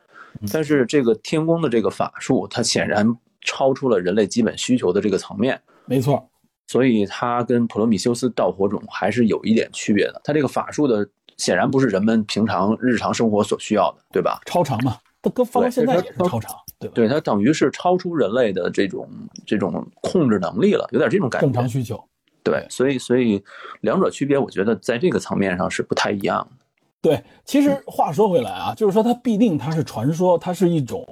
[0.51, 3.07] 但是这个天宫的这个法术，它显然
[3.43, 6.29] 超出了人类基本需求的这个层面，没错，
[6.67, 10.21] 所以它跟普罗米修斯盗火种还是有一点区别的。
[10.23, 14.39] 它这个法术的显然不是人们平常日常生活所需要的，对吧？
[14.45, 16.93] 超长嘛，它搁放到对现在也是超长，对吧？
[16.95, 19.07] 对，它等于是超出人类的这种
[19.45, 21.47] 这种控制能力了，有点这种感觉。
[21.47, 22.01] 正常需求。
[22.43, 23.41] 对，所以所以
[23.81, 26.62] 两者区别，我觉得在这个层面上是不太一样的。
[27.03, 31.05] 对，其实话说回来啊，就是说它必定它是传说，它是一种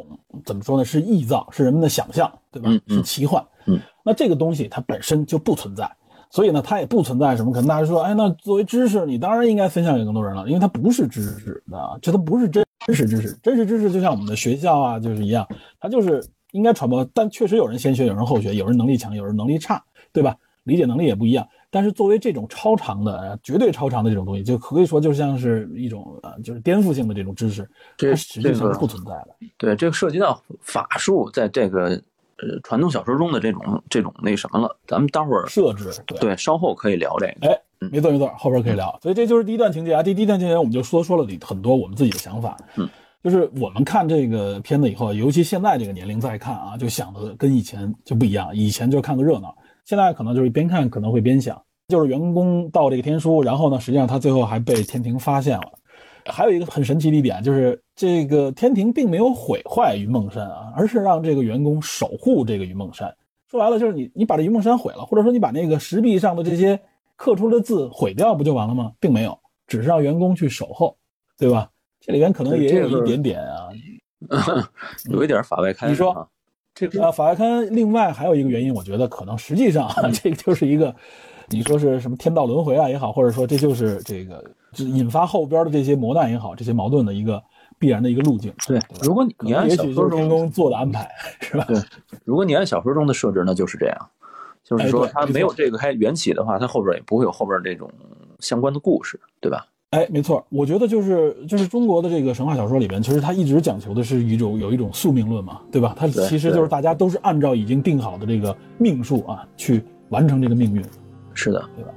[0.45, 0.85] 怎么说呢？
[0.85, 2.69] 是臆造，是人们的想象，对吧？
[2.71, 3.45] 嗯嗯是奇幻。
[3.65, 5.91] 嗯，那这个东西它本身就不存在，
[6.29, 7.51] 所以呢，它也不存在什么。
[7.51, 13.37] 可能大家说，哎，那作为知识，你当然应该分享给更多人了，因为它不是知识啊，这它不是真真实知识。
[13.43, 15.45] 真实知识就像我们的学校啊，就是一样，
[15.77, 17.05] 它就是应该传播。
[17.13, 20.37] 但确实有人先学，有人后学，有人能力强，有人能力差，对吧？
[20.63, 21.45] 理解能力也不一样。
[21.71, 29.29] 但是作为这种超长的、呃绝对超长的这种东西，就可以说就像是一种呃，就是颠覆性的这种知识，这它实际上是不存在的。
[29.57, 31.89] 对，这个涉及到法术在这个
[32.37, 37.47] 呃传统小说中的这种这种那什么了，咱们待会儿设置对对稍后可以聊这个。
[37.47, 37.57] 哎，
[37.89, 38.99] 没错没错，后边可以聊。
[39.01, 40.03] 所以这就是第一段情节啊。
[40.03, 42.57] 第第一段情节我们就说说了里很多我们自己的想法。
[42.75, 42.87] 嗯，
[43.23, 48.53] 就是我们看这个片子以后，尤其现在这个年龄再看啊，就想的跟以前就不一样。
[48.53, 51.61] 以前就看个热闹，现在可能就是边看可能会边想。
[51.87, 55.73] 就是员工盗这个天书，然后呢，实际上他最后还被天庭发现了。
[56.25, 63.13] 还有一个很神奇的一点，就是这个天庭并没有毁坏云梦山啊，而是让这个员工守护这个云梦山。
[63.49, 66.79] 说白了就是你你把这云梦山毁了，或者说你把那个石壁上的这些
[67.17, 68.93] 刻出的字毁掉，不就完了吗？
[68.99, 70.95] 并没有，只是让员工去守候，
[71.37, 71.69] 对吧？
[71.99, 73.67] 这里边可能也有一点点啊。
[75.11, 75.89] 有一点法外开、啊。
[75.89, 76.29] 你说
[76.87, 80.93] 这个啊，法外刊另外还有一个原因，我觉得可能实际上啊， 这个就是一个，
[81.49, 87.41] 你说是什么天道轮回啊也好，或者说这就是这个就是引发后边的这些磨难也好，这些矛盾的一个
[87.77, 88.53] 必然的一个路径。
[88.67, 91.65] 对，如果你你按也小说中宫做的安排，是吧？
[91.67, 91.77] 对，
[92.23, 94.09] 如果你按小说中的设置，那就是这样，
[94.63, 97.91] 就是说它没有这个开缘起的话，它后边也不会有后边这种
[98.39, 99.67] 相关的故事，对吧？
[99.91, 105.93] 哎，没错，我觉得就是就是中国的这个神话小说里边，其实它一直讲求的是一种有一种宿命论嘛，对吧？
[105.97, 110.81] 它其实就是大家都是按照已经定好的这个命数啊去完成这个命运。
[111.33, 111.91] 是的，对吧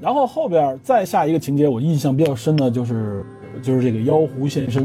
[0.00, 3.24] 然后后边再下一个情节，我印象比较深的就是
[3.62, 4.84] 就是这个妖狐现身。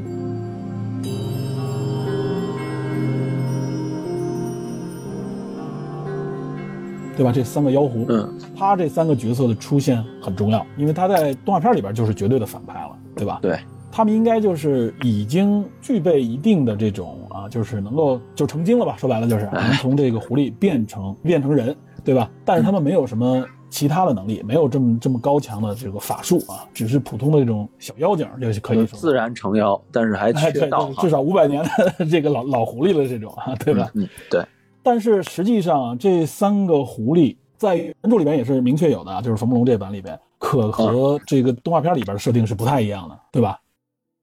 [7.18, 7.32] 对吧？
[7.34, 13.40] 这三个妖狐，嗯，他这三个角色的出现很重要，因为他在动画片里边就是绝对的反派了，对吧？
[13.42, 13.60] 对，
[13.92, 18.96] 他们应该就是已经具备一定的这种啊，就是能够就成精了吧？
[18.98, 22.30] 说白了就是哎能从这个狐狸变成变成人，对吧？
[22.46, 30.70] 但是他们没有什么其他的能力，没有这么这么高强的这个法术啊，只是普通的这种小妖精，就是可以说自然成妖，但是还缺至。
[31.10, 31.64] 少五百年
[31.98, 33.90] 的这个老老狐狸了这种啊，对吧？
[33.96, 34.42] 嗯，对，
[34.88, 43.60] 但是实际上，这三个狐狸在原著里边也是明确有的啊，就是冯梦龙这版里边，可和这个动画片里边的设定是不太一样的，对吧？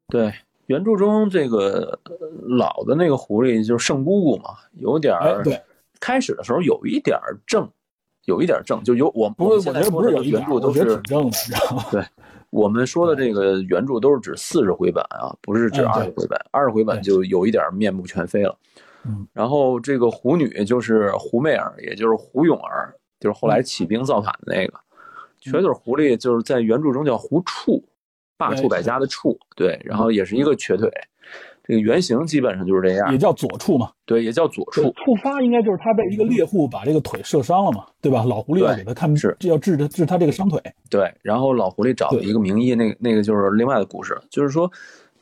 [0.08, 0.32] 对，
[0.64, 2.16] 原著中这个呃
[2.56, 5.60] 老的那个狐狸就是圣姑姑嘛，有点儿，哎对，
[6.00, 7.68] 开始的时候有一点儿正，
[8.24, 11.84] 有一点儿正，就有我不是，我觉得我们现在说不是原著都是挺正的，知道吗？
[11.90, 12.02] 对，
[12.48, 18.56] 我们说的这个原著都是指四十回版啊，不是指二十回版，二十回版就有一点面目全非了。
[18.73, 18.73] 嗯，
[19.32, 24.74] 然后这个狐女就是胡媚儿，也就是胡咏儿，就是后来嗯起兵造反的那个。
[25.40, 27.84] 瘸腿狐狸就是在原著中叫胡处，
[28.38, 30.90] 罢黜百家的处，对，然后也是一个瘸腿。
[31.66, 33.90] 这个原型基本上就是这样也，叫左处嘛。
[34.04, 38.22] 对，也叫左对处，触发应该就是他被一个猎户把这个腿射伤了嘛，对吧？
[38.24, 40.60] 老狐狸要对给他看，是要治他治他这个伤腿。
[40.90, 44.70] 对，然后老狐狸找了一个名医，那个那个就是另外的故事，就是说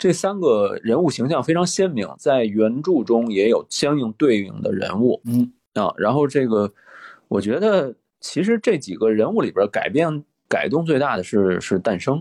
[0.02, 5.94] 这三个人物形象非常鲜明，在原著中也有相应对应的人物嗯，啊。
[5.96, 6.68] 然后这个，
[7.28, 12.20] 我觉得其实这几个人物里边改变改动最大的是是诞生，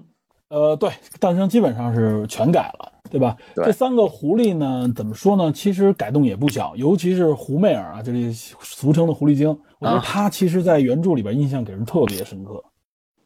[0.49, 3.35] 呃，对，诞生基本上是全改了，对吧？
[3.55, 5.51] 对这三个狐狸呢，怎么说呢？
[5.51, 12.63] 其实改动也不小，尤其是胡媚儿啊，这里俗称的狐狸精，我觉得啊她其实在原著里边印象给人特别深刻。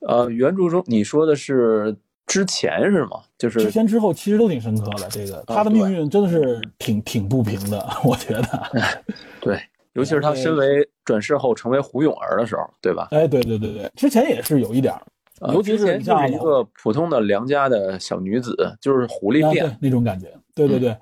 [0.08, 3.22] 呃，原著中你说的是之前是吗？
[3.38, 8.64] 就是之前之后其实都挺深刻的，这个他的命运真的是挺挺不平的， 我觉得。
[9.42, 9.60] 对，
[9.94, 13.08] 尤其是他身为转世后成为胡咏儿的时候，对吧？
[13.12, 15.02] 哎，对对对对，之前也是有一点儿，
[15.42, 20.96] 呃尤其是像就是一个普通的良家的小女子，就是狐狸变啊，那种感觉，对对对。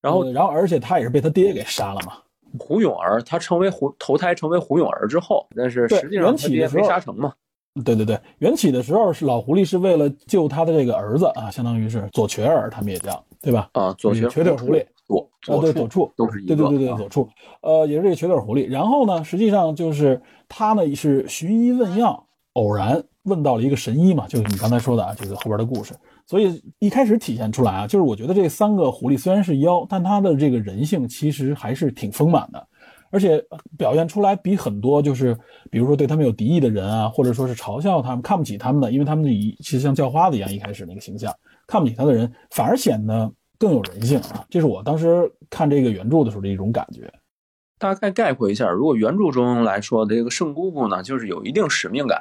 [0.00, 2.14] 然后呃然后而且他也是被他爹给杀了嘛。
[2.58, 7.32] 胡永儿她成为胡投胎成为胡永儿之后，但是实际上缘她爹没杀成嘛。
[7.84, 13.70] 对对对，缘起的时候是老狐狸是为了救他的这个儿子啊，相当于是左瘸儿，他们也叫对吧？
[13.72, 17.28] 啊，左这个瘸瘸腿狐狸左啊，对，左处都是一个对对对对，啊左处，
[17.62, 18.68] 呃，也是这个瘸腿狐狸。
[18.68, 25.94] 然后呢，实际上就是他呢是寻医问药，偶然问到了一个神医嘛，就是你刚才说的啊，就是后边的故事。
[26.26, 32.66] 所以一开始体现出来啊，就是我觉得这三个狐狸虽然是妖，但它的这个人性其实还是挺丰满的。
[33.10, 33.44] 而且
[33.76, 35.36] 表现出来比很多就是，
[35.70, 41.34] 比如说对他们有敌意的人啊，或者说是嘲笑他们、看不起他们的，因为他们以其实像叫花子一样一开始那个形象，
[41.66, 44.46] 看不起他的人，反而显得更有人性啊。
[44.48, 47.12] 这是我当时看这个原著的时候的一种感觉。
[47.78, 52.20] 大概概括一下，如果原著中来说，这个圣姑姑呢，就是有一定使命感，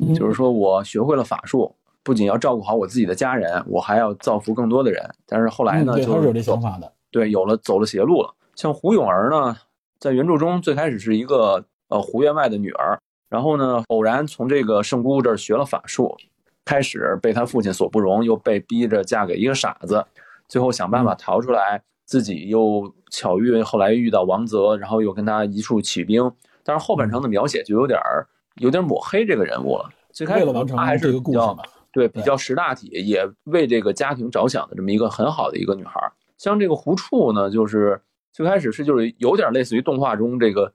[0.00, 5.02] 嗯就是说我学会了法术，不仅要照顾好我自己的家人，我还要造福更多的人。
[5.26, 6.92] 但是后来嗯，呢，对，就他是有这想法的。
[7.10, 8.34] 对，有了走了邪路了。
[8.54, 9.56] 像胡永儿呢，
[10.00, 16.16] 在原著中最开始是一个呃胡员外的女儿，然后呢，偶然从这个圣姑姑这儿学了法术，
[16.64, 20.04] 开始被他父亲所不容，又被逼着嫁给一个傻子，
[20.48, 26.30] 最后想办法逃出来，自己又巧遇后来遇到王泽，然后又跟他一处起兵。
[26.62, 29.90] 但是后半程的描写就有点儿有点抹黑这个人物了。
[30.12, 36.12] 最开始他还是一个故比较事嘛，对，比较识大体，也为这个家庭着想的这么一个很好的一个女孩儿。
[36.36, 38.00] 像这个胡处呢，就是
[38.38, 40.72] 最开始是就是有点类似于动画中这个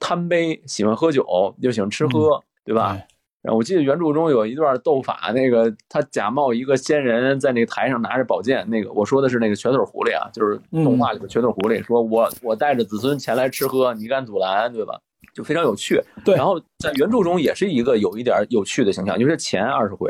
[0.00, 2.96] 贪杯，喜欢喝酒，又喜欢吃喝，对吧？
[2.98, 3.06] 哎
[3.42, 14.98] 然后我记得原著中有一段斗法，那个他假冒一个仙人，在那个台上拿着宝剑，那个我说的是那个瘸腿狐狸啊，就是动画里的瘸腿狐狸，说我我带着子孙前来吃喝，你敢阻拦，对吧？
[15.34, 16.00] 就非常有趣。
[16.24, 20.08] 对然后在原著中也是一个有一点有趣的形象，就是前二十回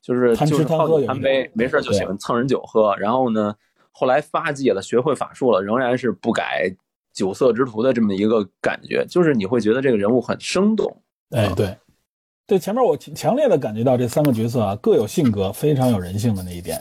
[0.00, 2.94] 就是就是好贪喝有一点酒贪杯，没事就喜欢蹭人酒喝。
[2.96, 3.52] 然后呢，
[3.98, 6.72] 后来发迹了，学会法术了，仍然是不改
[7.12, 11.02] 酒色之徒的这么一个感觉，就是你会觉得这个人物很生动。
[11.30, 11.76] 哎，对，
[12.46, 16.80] 对，前面我强烈的感觉到这三个角色啊各有性格，非常有人性的那一点。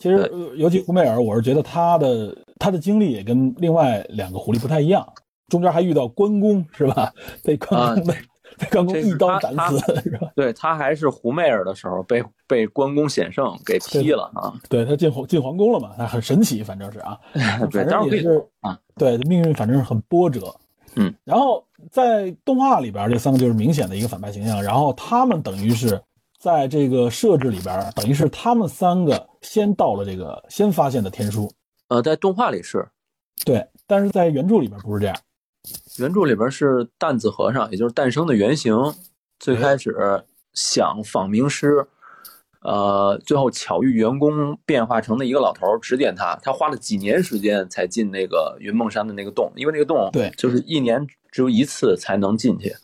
[0.00, 5.06] 其实，呃尤其胡梅尔，我是觉得他的他的经历也跟另外两个狐狸不太一样，
[5.48, 7.12] 中间还遇到关公是吧？
[7.44, 8.14] 被关公被、
[8.58, 10.30] 被关公一刀斩死是吧？
[10.34, 14.54] 对他还是胡媚儿的时候被被关公险胜给劈了啊！
[14.68, 17.18] 对他进皇进皇宫了嘛，他很神奇，反正是啊，
[17.70, 20.54] 对，反正也是啊，对命运反正是很波折。
[20.94, 26.00] 嗯，然后在动画里边，这三个就是明显的一个反派形象，然后他们等于是
[26.38, 31.52] 在这个设置里边，等于是他们三个先到了这个先发现的天书，
[31.88, 32.88] 呃，在动画里是，
[33.44, 35.14] 对，但是在原著里边不是这样。
[35.98, 38.74] 原著里边是担子和尚，也就是诞生的原型，
[39.38, 41.86] 最开始想访名师，
[42.60, 52.74] 呃，最后巧遇员工变化成的一个老头指点他，他花了几年时间才进那个云梦山的那个洞，因为那个洞对就是一年只有一次才能进去，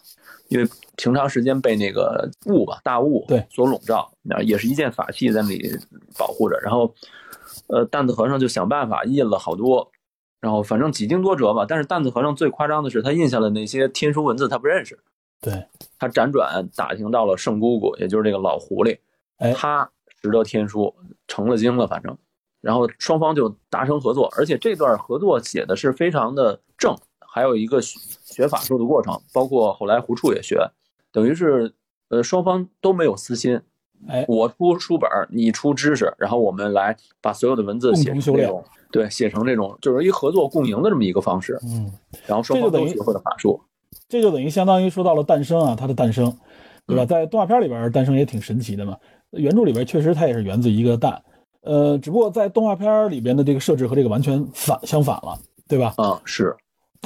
[0.48, 0.66] 因为
[0.96, 5.78] 平常时间被那个雾吧大雾对所笼罩，那也是一件法器在那里
[6.18, 6.94] 保护着，然后
[7.66, 9.91] 呃担子和尚就想办法印了好多。
[10.42, 14.98] 然后反正几经多折吧，但是担子和尚最夸张的是，他印下了那些天书文字，他不认识。
[15.40, 15.64] 对，
[15.98, 18.98] 他辗转打听到了圣姑姑，也就是这个老狐狸，
[19.38, 19.88] 哎他
[20.20, 20.92] 识得天书，
[21.28, 22.18] 成了精了，反正，
[22.60, 30.60] 然后双方就达成合作，而且这段合作写的是非常的正，还有一个学学法术的过程，包括后来胡处也学，
[31.12, 31.72] 等于是
[32.08, 33.60] 呃双方都没有私心，
[34.08, 41.90] 哎，我出书本，你出知识，然后我们来把所有的文字写成这种，对，写成这种就是一合作共赢的这么一个方式，嗯，
[42.26, 43.60] 然后双方都学会了法术。
[44.08, 46.26] 这就等于相当于说到了诞生啊，它的诞生，
[46.86, 47.04] 对嗯吧？
[47.06, 48.96] 在动画片里边诞生也挺神奇的嘛。
[49.30, 51.22] 原著里边确实它也是源自一个蛋，
[51.62, 55.38] 呃，只不过在动画片里边的这个设置和这个完全反相反了，
[55.68, 55.94] 对吧？
[55.96, 56.54] 啊、是，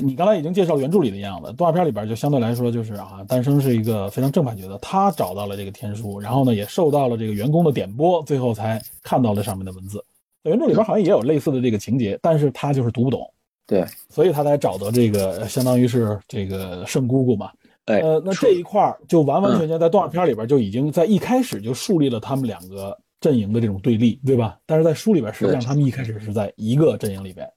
[0.02, 10.05] 你刚才已经介绍原著里的样子，动画片里边就相对来说就是啊，诞生是一个非常正派角色，他找到了这个天书，然后呢也受到了这个员工的点拨，最后才看到了上面的文字。
[10.44, 13.32] 在原著里边好像也有类似的这个情节，但是他就是读不懂，
[13.66, 17.51] 对，所以他才找到这个相当于是这个圣姑姑嘛。
[17.86, 24.59] 哎，呃，那这一块儿就完完全全在动画片里边就已经在一开始就树立了他们两个阵营的这种对立，对吧？
[24.66, 27.49] 但是在书里边，实际上他们一开始是在一个阵营里边。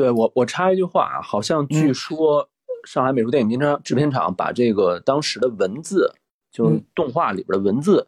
[0.00, 2.48] 对我，我插一句话啊，好像据说
[2.86, 6.10] 上海美术电影片厂制片厂把这个当时的文字，
[6.50, 8.06] 就是嗯动画里边的文字，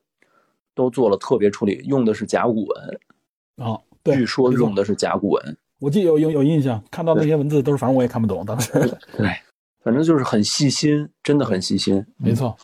[0.74, 3.00] 都做了特别处理，用的是甲骨文，
[3.68, 5.56] 啊，对，据说用的是甲骨文。
[5.80, 8.72] 我记得有有有印象，看到那些文字都是，反正我也看不懂，当时。
[9.18, 9.28] 对，
[9.84, 12.02] 反正就是很细心，真的很细心。
[12.16, 12.56] 没错，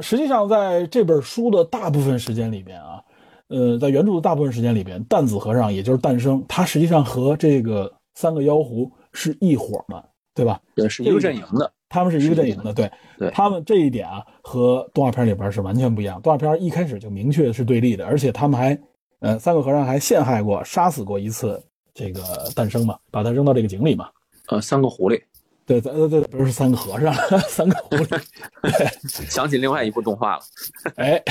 [0.00, 3.00] 实际上在这本书的大部分时间里边啊，
[3.48, 10.60] 呃，在原著的大部分时间里边，弹子和尚也就是诞生，他实际上和这个三个妖狐是一伙的，对吧？
[10.74, 11.72] 对，是一个阵营的。
[11.88, 16.18] 他们是一个阵营的，对，对他们这一点啊，和动画片里边是完全不一样。
[16.22, 18.78] 动画片一开始就明确是对立的，而且他们还，
[19.20, 22.22] 呃，三个和尚还陷害过、杀死过一次这个
[22.56, 24.08] 诞生嘛，把他扔到这个井里嘛。
[24.48, 25.22] 呃，三个狐狸，
[25.66, 27.12] 对，对对，不是三个和尚，
[27.46, 28.22] 三个狐狸。
[29.30, 30.42] 想起另外一部动画了。
[30.96, 31.22] 哎，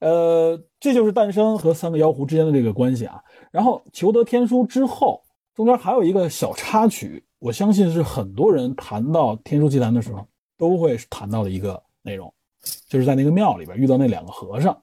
[0.00, 3.22] 呃，这就是诞生和三个妖狐之间的这个关系啊。
[3.52, 5.22] 然后求得天书之后，
[5.54, 7.24] 中间还有一个小插曲。
[7.38, 10.26] 我相信是很多人谈到天书奇谭的时候
[10.58, 12.32] 都会谈到的一个内容，
[12.86, 14.82] 就是在那个庙里边遇到那两个和尚，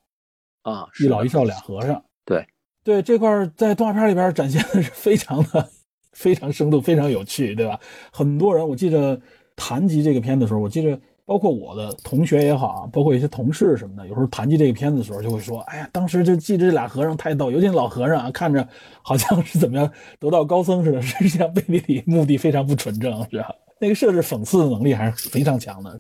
[0.64, 2.04] 啊，一老一少俩和尚。
[2.26, 2.48] 对，
[2.84, 5.70] 对这块在动画片里边展现的是非常的
[6.14, 7.80] 非常生动，非常有趣，对吧？
[8.12, 9.22] 很多人我记得
[9.56, 11.00] 谈及这个片的时候，我记得。
[11.28, 18.66] 包括我的同学也好啊，包括一些同事什么的，有时候谈及这个片子的时候，就会说：“哎呀，当时就记着这俩和尚太逗，尤其老和尚啊，看着
[19.02, 23.54] 好像是怎么样得道高僧似的，实际上背地里目的非常不纯正，是吧？
[23.78, 26.00] 那个设置讽刺的能力还是非常强的。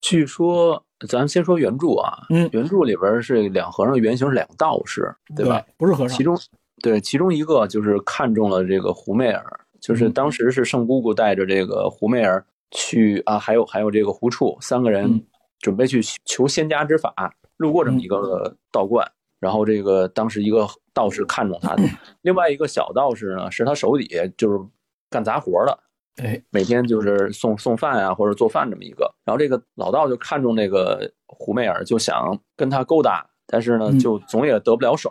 [0.00, 5.64] 据说，咱先说原著啊，嗯，原著里边是两和尚原型是两个道士，对吧？
[5.76, 6.18] 不是和尚。
[6.18, 6.36] 其中，
[6.82, 12.44] 对其中一个就是看中了这个胡媚儿，就是当时是圣姑姑带着这个胡媚儿
[12.74, 15.24] 去啊，还有还有这个胡处三个人。
[15.60, 17.14] 准备去求仙家之法，
[17.56, 19.10] 路过这么一个道观，
[19.40, 21.82] 然后这个当时一个道士看中他的，
[22.20, 24.60] 另外一个小道士呢是他手底下就是
[25.08, 25.78] 干杂活的，
[26.22, 35.10] 哎，每天就是送送饭啊或者做饭这么一个，然后这个老道就看中那个胡媚儿，就想跟他勾搭，但是呢就总也得不了手，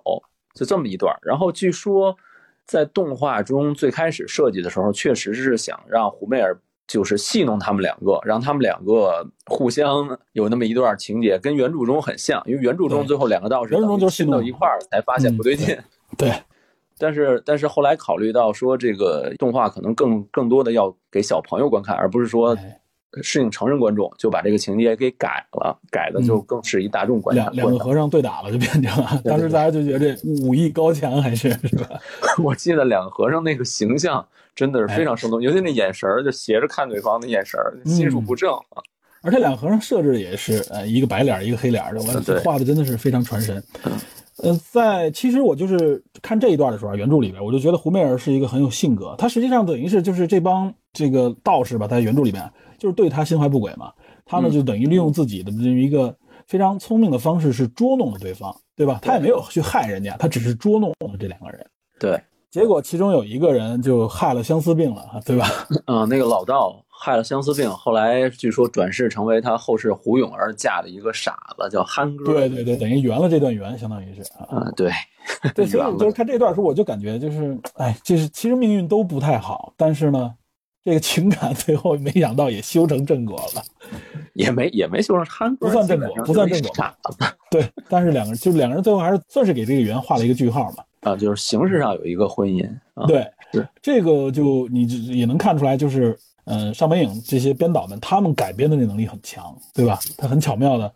[0.53, 1.17] 就这么一段。
[1.23, 2.15] 然后据说
[2.67, 6.61] 在动画中最开始设计的时候，确实是想让胡媚儿。
[6.87, 12.41] 就是戏弄他们两个，让他们两个互相有那么一段情节，跟原著中很像。
[12.45, 15.77] 因为原著中最后两个道士原著中就亲到一块儿，才发现不对劲。
[16.17, 16.31] 对，
[16.97, 22.55] 但是但是后来考虑到说，这个动画可能更更多的要给小朋友观看，而不是说
[23.21, 27.45] 适应成人观众，就把这个情节给改了，改的就更适宜大众观看。
[27.53, 29.21] 两两个和尚对打了，就变成了。
[29.25, 31.89] 当时大家就觉得这武艺高强，还是是吧？
[32.43, 34.25] 我记得两个和尚那个形象。
[34.55, 38.77] 真的是非常生动，尤其那眼神儿，就斜着看对方的眼神儿，心术不正啊。
[39.23, 41.83] 而且两个和尚设置也是，呃，一个白脸，一个黑脸
[42.23, 43.63] 的，画的真的是非常传神。
[44.43, 53.91] 呃，在其实我就是看这一段的时候，原著里边我就觉得胡媚儿是一个很有性格，他实际上等于是就是这帮这个道士吧，在原著里面就是对他心怀不轨嘛，
[54.25, 56.15] 他呢就等于利用自己的这么一个
[56.47, 58.99] 非常聪明的方式是捉弄了对方，对吧？
[59.01, 61.65] 他也没有去害人家，他只是捉弄了这两个人。
[61.99, 62.21] 对。
[62.51, 65.47] 结果其中有一个人就害了相思病了，对吧？
[65.87, 72.25] 嗯，那个老道害了相思病，后来据说转世成为他后世胡永儿嫁的一个傻子，叫憨哥。
[72.25, 74.71] 对对对，等于圆了这段缘，相当于是啊。
[74.75, 74.91] 对
[75.55, 80.31] 对，所以就是看这段时候，我就感觉就是，哎，就是其实命运都不太好，但是呢，
[80.83, 83.63] 这个情感 最后没想到也修成正果了，
[84.33, 86.73] 也没也没修成憨哥，不算正果，不算正果。
[87.49, 90.83] 对，但是两个人就是两个人最后还是算是给这个圆画了一个句号嘛。
[91.01, 92.65] 啊，就是形式上有一个婚姻，
[93.07, 99.99] 对，是这个就你也能看出来，就是嗯，上本影这些编导们，他们改编的那能力很强，对吧？
[100.17, 100.89] 他很巧妙的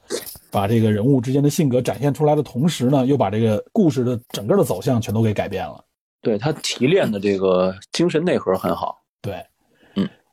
[0.49, 5.83] 把这个人物之间的性格展现出来的同时呢，又把这个故事的整个的走向全都给改变了。
[6.21, 9.03] 对他提炼的这个精神内核很好。
[9.21, 9.43] 对，嗯，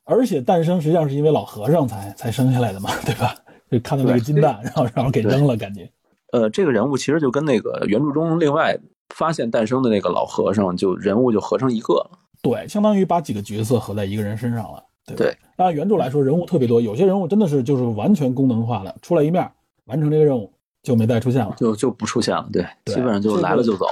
[0.05, 3.35] 而且诞生实际上是因为老和尚才才生下来的嘛， 对吧？
[3.71, 5.91] 就看到那个金蛋，然后然后给扔了，感觉。
[6.33, 8.79] 呃，这个人物其实就跟那个原著中另外。
[9.15, 12.11] 发现诞生的那个老和尚，就人物就合成一个了。
[12.43, 14.83] 对，相当于把几个角色合在一个人身上了。
[15.15, 19.49] 对，按原著来说，人物特别多，有些人物真的是就是完全功能化的，出来一面
[19.85, 20.51] 完成这个任务
[20.85, 22.49] 就没再出现了，就就不出现了。
[22.53, 23.87] 对，基本上就来了就走。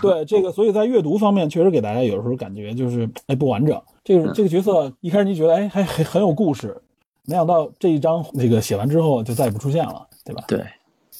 [0.00, 3.82] 对，这个所以在阅读方面确实给大家有时候感觉就是哎不完整。
[4.04, 6.80] 这个这个角色一开始你觉得哎还还很有故事，
[7.24, 10.44] 没想到这一章那个写完之后就再也不出现了，对吧？
[10.46, 10.64] 对。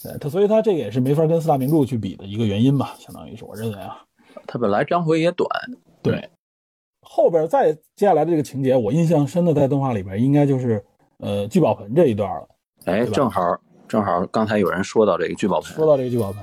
[0.02, 3.96] 对他，所以他这个也是没法跟四大名著去比的一个原因吧，相当于是我认为啊，
[4.46, 5.48] 他本来章回也短，
[6.02, 6.28] 对，
[7.00, 10.84] 后边再接下来的这个情节，我印象深的在动画里边应该就是
[11.20, 12.48] 呃聚宝盆这一段了，
[12.84, 13.40] 哎，正好
[13.94, 16.42] 正好刚才有人说到这个聚宝盆，说到这个聚宝盆。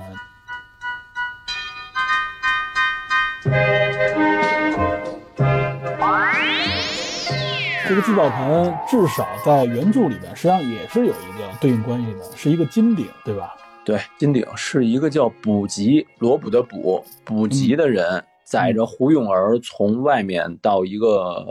[7.86, 13.54] 这个聚宝盆至少在原著里边，实际上也是有一个对应关系的，是一个金鼎，对吧？
[13.84, 21.44] 对，金鼎是一个叫卜吉罗卜的卜卜吉的人，载着胡永儿从外面到一个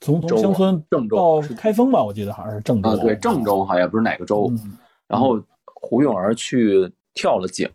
[0.00, 4.50] 从从乡村郑州到开封吧，我记得好像是郑州啊，对，郑州好像不是哪个州。
[5.12, 7.68] 然后胡永儿去跳了井。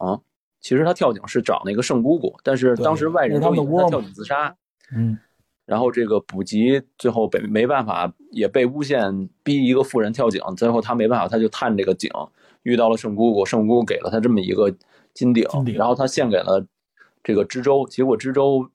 [0.59, 4.53] 其实他跳井是找那个圣姑姑，但是当时外人都以为他跳井自杀。
[4.91, 5.17] 嗯，
[5.65, 12.11] 然后这个补给最后被没办法，也被诬陷逼一个妇人跳井，最后他没办法，他就探这个井，
[12.63, 14.73] 遇到了圣姑姑，圣姑姑给了他这么一个
[15.13, 16.65] 金鼎，然后他献给了
[17.23, 18.67] 这个知州，结果知州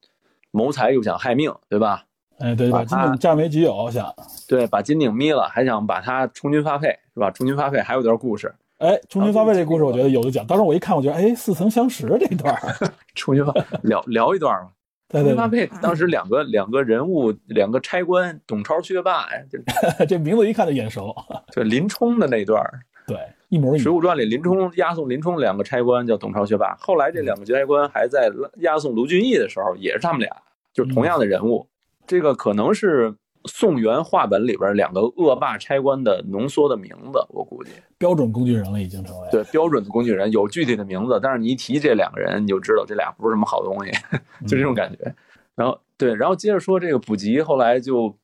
[0.50, 2.06] 谋财又想害命，对吧？
[2.42, 4.12] 哎，对，把金鼎占为己有，想
[4.48, 7.30] 对，把金鼎眯了，还想把他充军发配，是吧？
[7.30, 8.52] 充军发配还有段故事。
[8.78, 10.44] 哎，充军发配这故事，我觉得有的讲。
[10.44, 12.52] 当时我一看，我觉得，哎，似曾相识这 一段。
[13.14, 14.72] 充军发聊聊一段吧。
[15.10, 19.42] 充军发配，当时两个两个人物，两个差官，董超、薛霸呀，
[20.08, 21.14] 这名字一看就眼熟。
[21.52, 22.60] 就林冲的那段。
[23.06, 23.16] 对，
[23.50, 23.78] 一模一样。
[23.82, 28.28] 《水浒传》里林冲押送林冲两个差官叫董超、薛霸，后来这两个差官还在
[28.60, 30.28] 押送卢俊义的时候，也是他们俩，
[30.72, 31.68] 就是同样的人物。
[32.06, 33.14] 这个可能是。
[33.46, 43.90] 宋元话本里边两个恶霸差官的浓缩的名字，我估计标准工具人了，已经成为对标准的工具人，有具体的名字，但是你一提这两个人，你就知道这俩不是什么好东西，
[44.46, 45.12] 就这种感觉。
[45.56, 48.16] 然后对，然后接着说这个补吉，后来就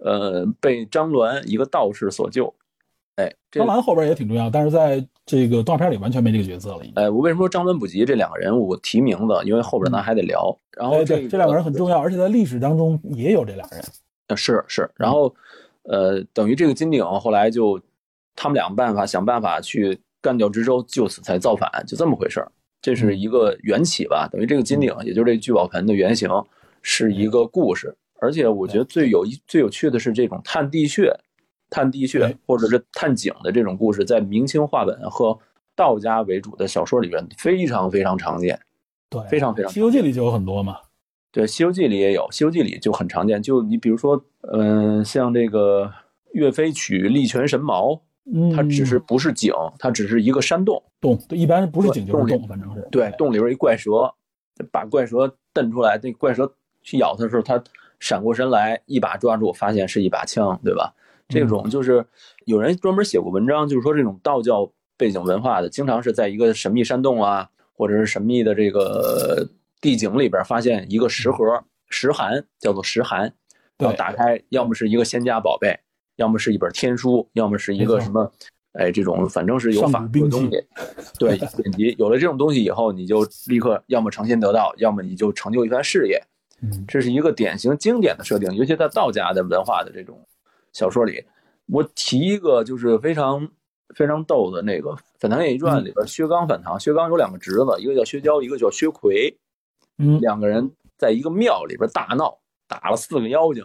[0.00, 2.54] 呃被张鸾一个道士所救。
[3.16, 6.80] 哎，张鸾后边也挺重要，但是在这个动画片里完全没这个角色了。
[6.94, 9.34] 哎，我为什么说张文、卜吉这两个人我提名字？
[9.44, 10.58] 因为后边咱还得聊。
[10.74, 13.84] 然后对这两个人很重要，而且在历史当中也有这俩人。
[14.34, 15.34] 是是，然后，
[15.82, 17.78] 呃，等于这个金鼎后来就，
[18.34, 22.50] 他们两个办法想办法去干掉知州，就此才造反，就这么回事儿。
[22.80, 24.26] 这是一个缘起吧？
[24.32, 26.30] 等于这个金鼎，也就是这聚宝盆的原型，
[26.80, 27.94] 是一个故事。
[28.20, 31.14] 而且我觉得最有一最有趣的是这种探地穴、
[31.70, 35.38] 探地穴或者是探井的这种故事，在明清话本和
[35.76, 38.58] 道家为主的小说里边非常非常常见。
[39.10, 39.70] 对，非常非常。
[39.74, 40.78] 《西游记》里就有很多嘛。
[41.30, 43.42] 对，《西游记》里也有，《西游记》里就很常见。
[43.42, 45.92] 就你比如说，嗯，像这个
[46.32, 48.02] 岳飞取力泉神矛，
[48.54, 50.82] 它只是不是井，它只是一个山洞。
[51.00, 52.86] 洞，一般不是井就是洞，反正是。
[52.90, 54.12] 对，洞里边一怪蛇，
[54.72, 56.52] 把怪蛇瞪出来，那怪蛇
[56.82, 57.62] 去咬他的时候，他
[58.00, 60.94] 闪过身来，一把抓住，发现是一把枪，对吧？
[61.28, 62.04] 这种就是
[62.44, 69.48] 有人专门写过文章，就是说这种道教背景文化的，经常是在一个神秘山洞啊，或者是神秘的这个。
[69.80, 73.32] 地景里边发现一个石盒，石函叫做石函，
[73.78, 75.78] 然后打开，要么是一个仙家宝贝，
[76.16, 78.28] 要么是一本天书，要么是一个什么，
[78.72, 80.66] 哎，这种反正是有法术的东西。
[81.16, 86.20] 对， 典籍有了这种东西以后，你就立刻要么成仙得道，要么你就成就一番事业。
[86.88, 90.18] 这是一个典型经典的设定，尤其在道家的文化的这种
[90.72, 91.24] 小说里。
[91.66, 93.46] 我提一个就是非常
[93.94, 99.38] 非常逗的那个《反唐演义传》里边，薛刚反唐，薛刚有两个侄子，一个叫薛娇，一个叫薛奎。
[99.98, 103.64] 嗯，两个人在一个庙里边大闹，打了四个妖精，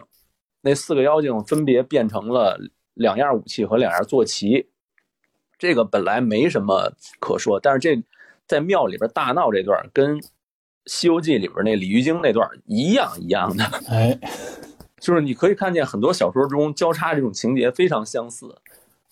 [0.60, 2.60] 那四个妖精分别变成了
[2.94, 4.68] 两样武器和两样坐骑。
[5.56, 8.02] 这个本来没什么可说，但是这
[8.46, 10.20] 在庙里边大闹这段，跟
[10.86, 13.64] 《西游记》里边那鲤鱼精那段一样一样的。
[13.88, 14.18] 哎，
[15.04, 18.46] 就是你可以看见很多小说中交叉这种情节非常相似，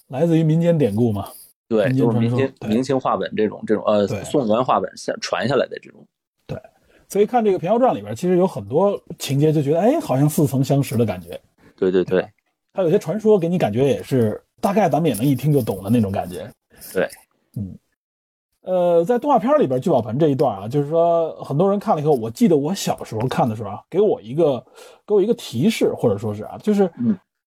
[0.09, 1.28] 来自于民间典故嘛？
[1.68, 6.03] 对，就是民间明清话本这种这种呃宋元话本下传下来的这种。
[6.47, 6.59] 对
[7.11, 11.38] 所以看这个《平遥传》里边，其实有很多情节，就觉得哎，好像似曾相识的感觉。
[11.76, 12.26] 对对对，
[12.72, 16.51] 还有些传说给你感觉也是大概咱们也能一听就懂的那种感觉。
[16.95, 17.07] 对，
[17.55, 17.76] 嗯，
[18.63, 24.65] 呃，在动画片里边聚宝盆这一段啊，就是说很多人看了以后，我记得我小时候看的时候啊，给我一个
[25.07, 26.89] 给我一个提示，或者说是啊，就是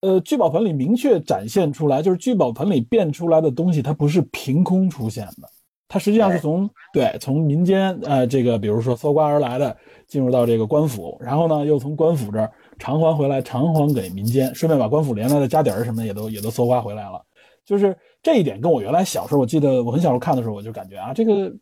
[0.02, 5.48] 呃，聚宝盆里明确展现出来，就是聚宝盆里变出来的东西，它不是凭空出现的。
[5.88, 9.76] 它实际上是从对从民间呃这个比如说搜刮而来的，
[10.08, 17.22] 进入到这个官府，然后呢又从官府这儿偿还回来，偿还给民间，顺便把官府连带的家底儿什么的也都也都搜刮回来了。
[17.64, 17.96] 就是
[18.26, 21.54] 这一点跟我原来小时候，我记得我很小时候看的时候，我就感觉啊，这个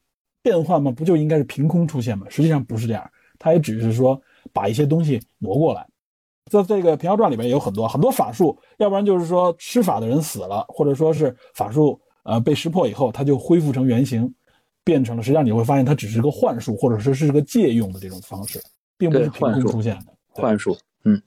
[0.41, 2.26] 变换嘛，不就应该是凭空出现吗？
[2.30, 3.05] 实际上不是这样，
[3.38, 4.18] 它也只是说
[4.53, 5.86] 把一些东西挪过来。
[6.49, 11.99] 在这个《平遥传》里边也有很多很多法术，要不然就是说施法的人死了，或者说是法术。
[12.24, 14.34] 呃，被识破以后，它就恢复成原形，
[14.86, 15.22] 变成了。
[15.22, 18.61] 实际上你会发现，它只是个幻术，或者说是个借用的这种方式，
[18.97, 20.74] 并不是凭空出现的幻术。
[21.03, 21.22] 嗯，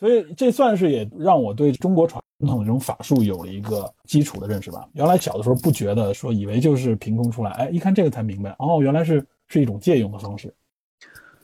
[0.00, 4.88] 所以这算是也让我对中国传统的这种法术有了一个基础的认识吧。
[4.92, 10.54] 原来小的时候不觉得，说以为就是凭空出来，哎，一看这个才明白，哦，原来是是一种借用的方式。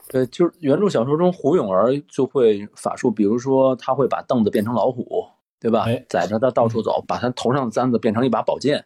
[0.09, 5.25] 对，就是原著小说中，胡永儿就会法术，比如说他会把凳子变成老虎，
[5.59, 5.87] 对吧？
[6.09, 8.85] 载着他到处走，把他头上的簪子变成一把宝剑。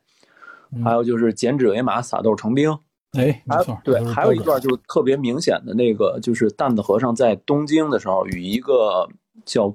[0.84, 2.70] 还有就是剪纸为马，撒豆成兵。
[3.18, 9.08] 哎，没错，对，还有一段就是特别明显的那个，就是担子和尚在东京的时候，与一个
[9.44, 9.74] 叫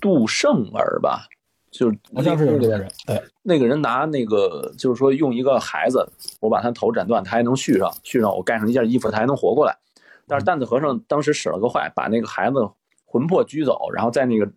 [0.00, 1.26] 杜胜儿吧，
[1.78, 6.08] 就是好像是有那个这个人，对，那个人拿那个就是说用一个孩子，
[6.40, 9.76] 我把他头斩断，他还能续上，续上我盖上一件衣服，他还能活过来。
[10.26, 12.66] 但是担子和尚当时使了个坏，把那个孩子
[13.04, 14.50] 魂魄拘走，然后在那个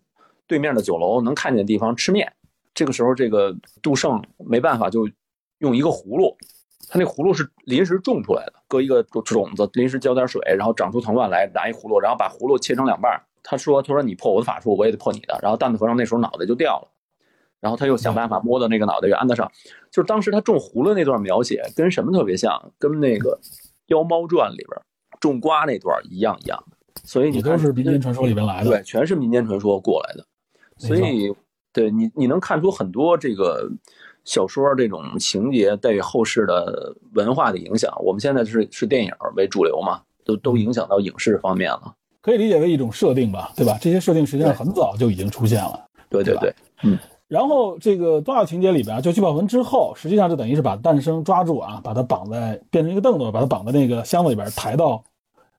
[0.47, 2.31] 对面的酒楼能看见的地方吃面。
[2.73, 5.09] 这个时候，这个杜胜没办法，就
[5.57, 6.37] 用一个葫芦，
[6.87, 13.21] 他那葫芦是临时种出来的，搁一个种子，临时浇点水，然后长出藤蔓来，拿一葫芦，然后把葫芦切成两半。
[13.41, 16.87] 他说：“他说你破我的法术，我也得破你的。”然后担子和尚那时候脑袋就掉了，
[17.59, 19.51] 然后他又想办法摸到那个脑袋给安得上。
[19.91, 22.71] 就是当时他种葫芦那段描写跟什么特别像？
[22.77, 23.37] 跟那个
[23.87, 24.81] 《妖猫传》里边
[25.19, 26.63] 种瓜那段一样一样。
[27.03, 28.69] 所以你都看是民间传说里边来的。
[28.69, 30.25] 对，全是民间传说过来的。
[30.77, 31.33] 所以
[31.73, 33.69] 对你你能看出很多这个
[34.25, 37.91] 小说这种情节对后世的文化的影响。
[38.03, 41.95] 我们现在是是电影为主流嘛，都都影响到影视方面了。
[42.21, 43.77] 可以理解为一种设定吧，对吧？
[43.81, 45.87] 这些设定实际上很早就已经出现了。
[46.09, 46.99] 对对对对，嗯。
[47.29, 55.03] 然后这个多少情节里边啊，就聚宝盆之后，实际上就等于是把诞生抓住啊，把他绑在变成一个凳子，把他绑在那个箱子里边，抬到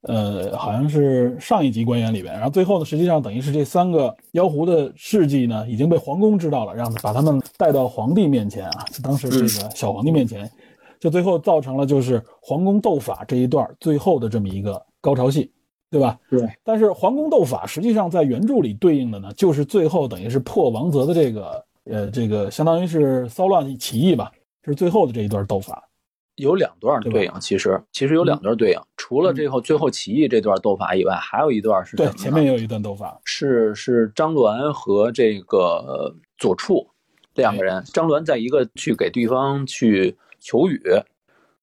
[0.02, 2.34] 呃，好像是上一级官员里边。
[2.34, 10.50] 然后最后呢，实际上等于是这三个妖狐的事迹呢，已经被皇宫知道了，让把他们带到皇帝面前啊，当时这个小皇帝面前，
[10.98, 15.52] 就最后造成了就是皇宫斗法这一段最后的这么一个高潮戏。
[15.90, 16.18] 对吧？
[16.30, 16.48] 对。
[16.62, 24.30] 但是皇宫斗法实际上在原著里对应的呢，就是最后等于是破王泽的这个呃这个相当于是骚乱起义吧，
[24.64, 25.88] 是最后的这一段斗法。
[26.36, 36.86] 有两段对应，其实其实有两段对应，除了最后最后起义这段斗法以外，还有一段是对前面也有一段斗法，是是张鸾和这个左处
[37.34, 40.80] 两个人，张鸾在一个去给对方去求雨，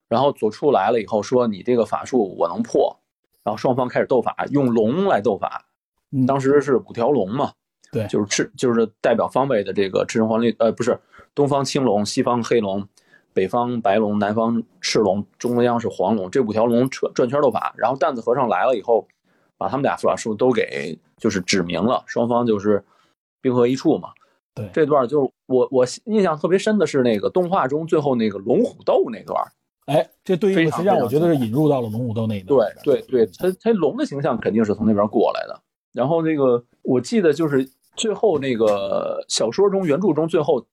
[0.08, 3.00] 然后左处来了以后说你这个法术我能破。
[3.48, 5.64] 然后双方开始斗法，用龙来斗法。
[6.28, 7.54] 当时是五条龙嘛，
[7.94, 11.00] 对，就是赤，就是代表方位的这个赤橙黄绿，呃，不是，
[11.34, 12.86] 东方青龙，西方黑龙，
[13.34, 17.74] 北方白龙，南方赤龙，中央是黄龙，这五条龙转转圈斗法。
[17.78, 19.08] 然后担子和尚来了以后，
[19.58, 22.84] 把他们俩法术都给就是指明了，双方就是
[23.40, 24.10] 兵合一处嘛。
[24.54, 29.42] 对，这段就是我我印象特别深的是那个动画中最后那个龙虎斗那段。
[29.88, 32.72] 哎，这对应实际上我觉得是引入到了龙武斗那一段。
[32.84, 35.60] 对对对，他他龙的形象肯定是从那边过来的。
[35.94, 40.64] 然后那个我记得就是最后那个小说中原著中最后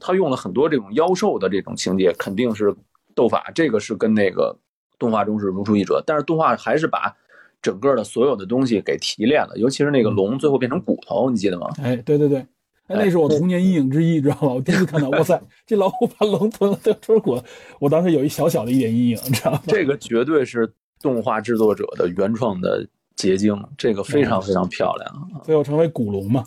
[0.00, 2.74] 他用了很多这种妖兽的这种情节，肯定是
[3.14, 4.56] 斗法，这个是跟那个
[4.98, 6.02] 动画中是如出一辙。
[6.06, 7.14] 但是动画还是把
[7.60, 11.68] 整个的所有的东西给提炼了，尤其是那个龙最后变成骨头，你记得吗？
[11.82, 12.44] 哎，对对对。
[12.88, 14.52] 那是我童年阴影之一，知道吗？
[14.54, 17.40] 我第一次看到，哇塞，这老虎把龙吞了都出骨，
[17.78, 19.62] 我当时有一小小的一点阴影，知道吗？
[19.68, 20.70] 这个绝对是
[21.00, 25.42] 动画制作者的原创的结晶，这个非常非常漂亮。
[25.44, 26.44] 最后成为古龙嘛？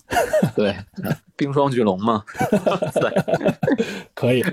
[0.55, 0.75] 对，
[1.35, 2.23] 冰霜巨龙嘛？
[2.93, 4.43] 对，可以。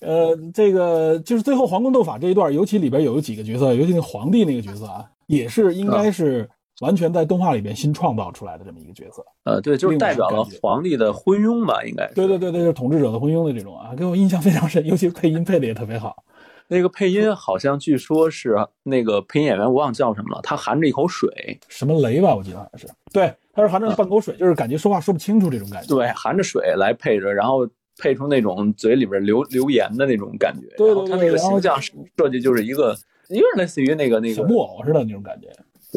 [0.00, 6.48] 呃，这个就是最后皇宫斗法这一段，尤其里边有几个角色，尤其那皇帝那个角色啊，也是应该是。
[6.80, 12.06] 完全在动画里边新创造出来的这么一个角色，呃，对，就是代表了皇帝的昏庸吧，应该。
[12.12, 16.24] 对对对对，就是统治者的昏庸的这种啊，给我印象非常深，尤其是配音配的也特别好。
[16.68, 22.88] 那个配音好像据说是那个配音演员，我忘叫什么了，他含着一口水，什么雷吧，我记得好像是。
[23.12, 25.94] 对，他是含着半口水，就是感觉说话说不清楚这种感觉。
[25.94, 27.66] 对，含着水来配着，然后
[27.98, 30.66] 配出那种嘴里边流流言的那种感觉。
[30.76, 32.94] 对对对，他那个形象设计就是一个，
[33.28, 35.48] 有点类似于那个那个木偶似的那种感觉。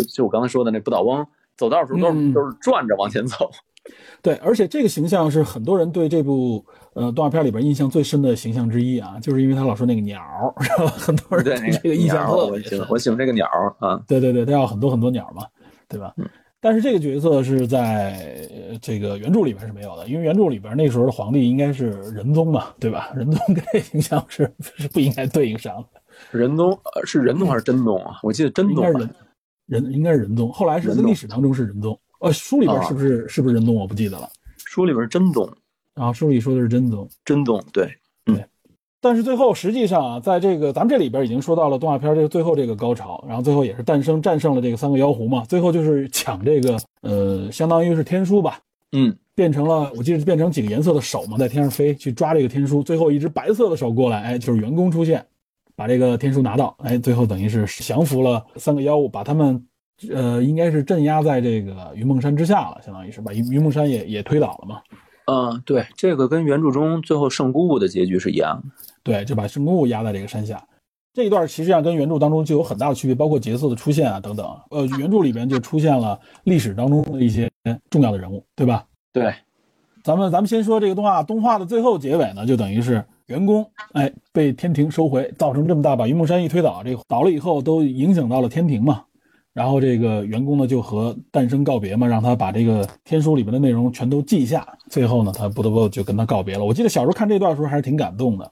[0.04, 1.26] 就就我刚才说的那不倒翁，
[1.58, 3.50] 走道的时候都是都是转着往前走。
[4.22, 10.20] 对，而且这个形象是很多人对这部呃动画片里边印象最深的形象之一啊，就是因为他老说那个鸟，
[10.60, 10.88] 是吧？
[10.88, 12.86] 很多人对这个印象特别深。
[12.90, 13.48] 我喜欢这个鸟
[13.80, 15.46] 啊，对对对，他要很多很多鸟嘛，
[15.88, 16.14] 对吧？
[16.60, 18.48] 但是这个角色是在
[18.82, 23.12] 这个原著里边是没有的，因为原著里边那时候的皇帝应该是仁宗嘛，对吧？
[23.16, 26.02] 仁宗跟这形象是 是不应该对应上的。
[26.38, 28.20] 仁宗是仁宗还是真宗啊？
[28.22, 29.10] 我记得真宗仁。
[29.70, 33.76] 仁应该是仁宗，后来是在历史当中是仁宗，呃，书里边是不是是不是仁宗？
[33.76, 34.28] 我不记得了。
[34.66, 35.48] 书里边真宗，
[35.94, 37.88] 啊，书里说的是真宗，真宗，对，
[38.26, 38.44] 对。
[39.00, 48.60] 但是最后实际上啊，在这个咱们这里边已经说到了动画片这个最后这个高潮，然后最后也是诞生战胜了这个三个妖狐嘛，最后就是抢这个呃，相当于是天书吧，
[48.92, 55.24] 嗯，变成了我记得变成几个颜色的手嘛，在天上飞去抓这个天书，最后一只白色的手过来，哎，就是员工出现。
[55.80, 59.66] 把这个天书拿到，哎，最后等于是降服了三个妖物，把他们，
[60.14, 64.82] 呃，应该是镇压在这个云梦山之下了，相当于是把云云梦山也也推倒了嘛。
[65.28, 68.84] 嗯，对，这个跟原著中最后圣姑姑的结局是一样的。
[69.04, 70.62] 对，就把圣姑姑压在这个山下，
[71.14, 74.46] 这一段其实际上跟原著当中就有很大的区别，包括角色的出现啊等等。
[74.72, 77.50] 呃，原著里边就出现了历史当中的一些
[77.90, 78.84] 重要的人物，对吧？
[79.14, 79.34] 对。
[80.04, 89.04] 咱们咱们先说这个动画，动画的最后结尾呢，就等于是员工哎被天庭收回，造成这么大，把云梦山一推倒，这个倒了以后都影响到了天庭嘛。
[89.54, 94.68] 然后这个员工呢就和诞生告别嘛，让他把这个天书里面的内容全都记下。
[94.90, 96.66] 最后呢，他不得不就跟他告别了。
[96.66, 98.52] 我记得小时候看这段时候还是挺感动的。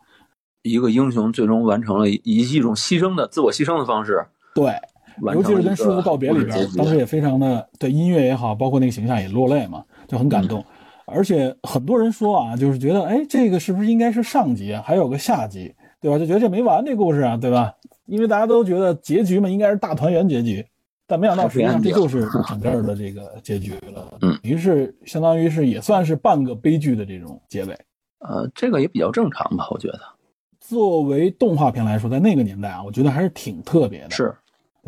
[0.63, 4.73] 一个英雄最终完成了以一种牺牲的自我牺牲的方式，对，
[5.33, 10.63] 尤其是跟师傅告别里边，当时也非常的对音乐也好，包括那个形象也落泪嘛，就很感动。
[11.07, 16.19] 而且很多人说啊，就是觉得哎，这个是不是应该是上集，还有个下集，对吧？
[16.19, 17.73] 就觉得这没完这故事啊，对吧？
[18.05, 20.65] 因为大家都觉得结局嘛应该是大团圆结局，
[21.07, 24.17] 但没想到实际上这就是 整个的这个结局了。
[24.21, 27.73] 嗯，于是相当于是也算是半个悲剧的这种结尾。
[28.19, 29.99] 呃，这个也比较正常吧，我觉得。
[30.59, 34.35] 作为动画片来说，在那个年代啊，我觉得还是挺特别的，是，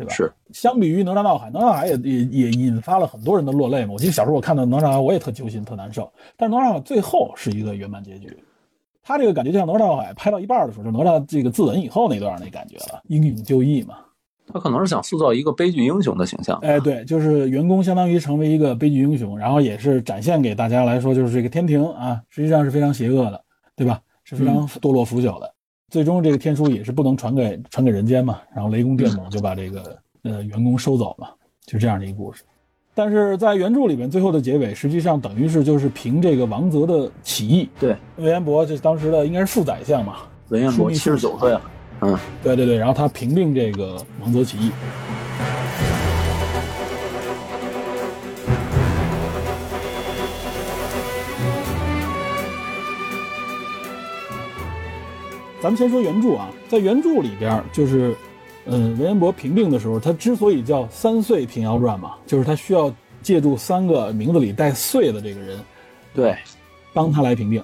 [0.00, 0.14] 对吧？
[0.14, 0.32] 是。
[0.52, 3.92] 相比于《哪吒闹海》，《哪吒闹海》也也也引发了很多人的落泪嘛。
[3.92, 6.10] 我记得小时候我看到《哪吒》，我也特揪心，特难受。
[6.38, 8.34] 但是《哪吒》最后是一个圆满结局，
[9.02, 13.96] 他这个感觉就像《哪吒闹海》拍到一半的时候，就哪吒这个自刎以后那段那感觉了，英勇就义嘛。
[14.52, 16.58] 他可能是想塑造一个悲剧英雄的形象。
[16.62, 23.44] 哎，对，就是员工相当于成为一个悲剧英雄，然后也是展现给大家来说，就是这个天庭啊，实际上是非常邪恶的，
[23.76, 24.00] 对吧？
[24.24, 25.54] 是非常堕落腐朽的。
[25.90, 31.34] 最终这个天书也是不能传给传给人间嘛，然后雷公电母就把这个呃员工收走了，
[31.66, 32.42] 就这样的一个故事。
[32.94, 40.16] 但是在原著里面，最后的结尾实际上等于是就是凭这个王泽的起义，对，文彦博这当时的应该是副宰相嘛，
[40.48, 41.62] 文彦博七十九岁了，
[42.02, 44.70] 嗯，对对对，然后他平定这个王泽起义。
[55.62, 58.16] 咱们先说原著啊，在原著里边，就是，
[58.64, 62.90] 嗯，文彦博平定的时候，他之所以叫三岁平遥传嘛，就是他需要
[63.20, 65.60] 借助三个名字里带“岁”的这个人，
[66.14, 66.34] 对，
[66.94, 67.62] 帮他来平定。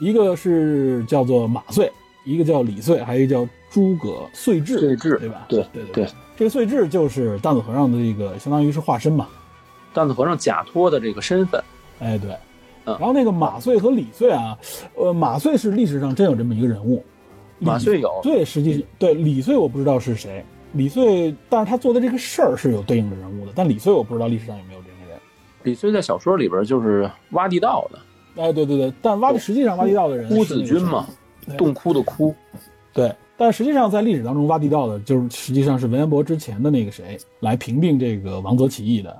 [0.00, 1.92] 一个是叫做马岁，
[2.24, 5.44] 一个叫李岁，还有一个叫诸葛遂至，遂至，对吧？
[5.46, 6.08] 对对对，
[6.38, 9.28] 这个遂至就是担子和尚的这个，相当于是化身嘛，
[9.92, 11.62] 担子和尚假托的这个身份，
[11.98, 12.30] 哎，对。
[12.98, 14.56] 然后那个马遂和李遂啊，
[14.94, 17.02] 呃，马遂是历史上真有这么一个人物，
[17.58, 25.18] 马遂有，对，实际对李遂我不知道是谁，李遂，但是他做的这个事儿是有对应的人物的，但李遂我不知道历史上有没有这个人。
[25.64, 31.06] 李遂在小说里边就是挖地道的，哎，对对对，但挖实际上挖地道的人，枯子君嘛，
[31.56, 32.34] 洞窟的窟，
[32.92, 39.16] 对，但实际上在历史当中挖地道的，就是实际上是文彦博之前的那个谁来平定这个王泽起义的，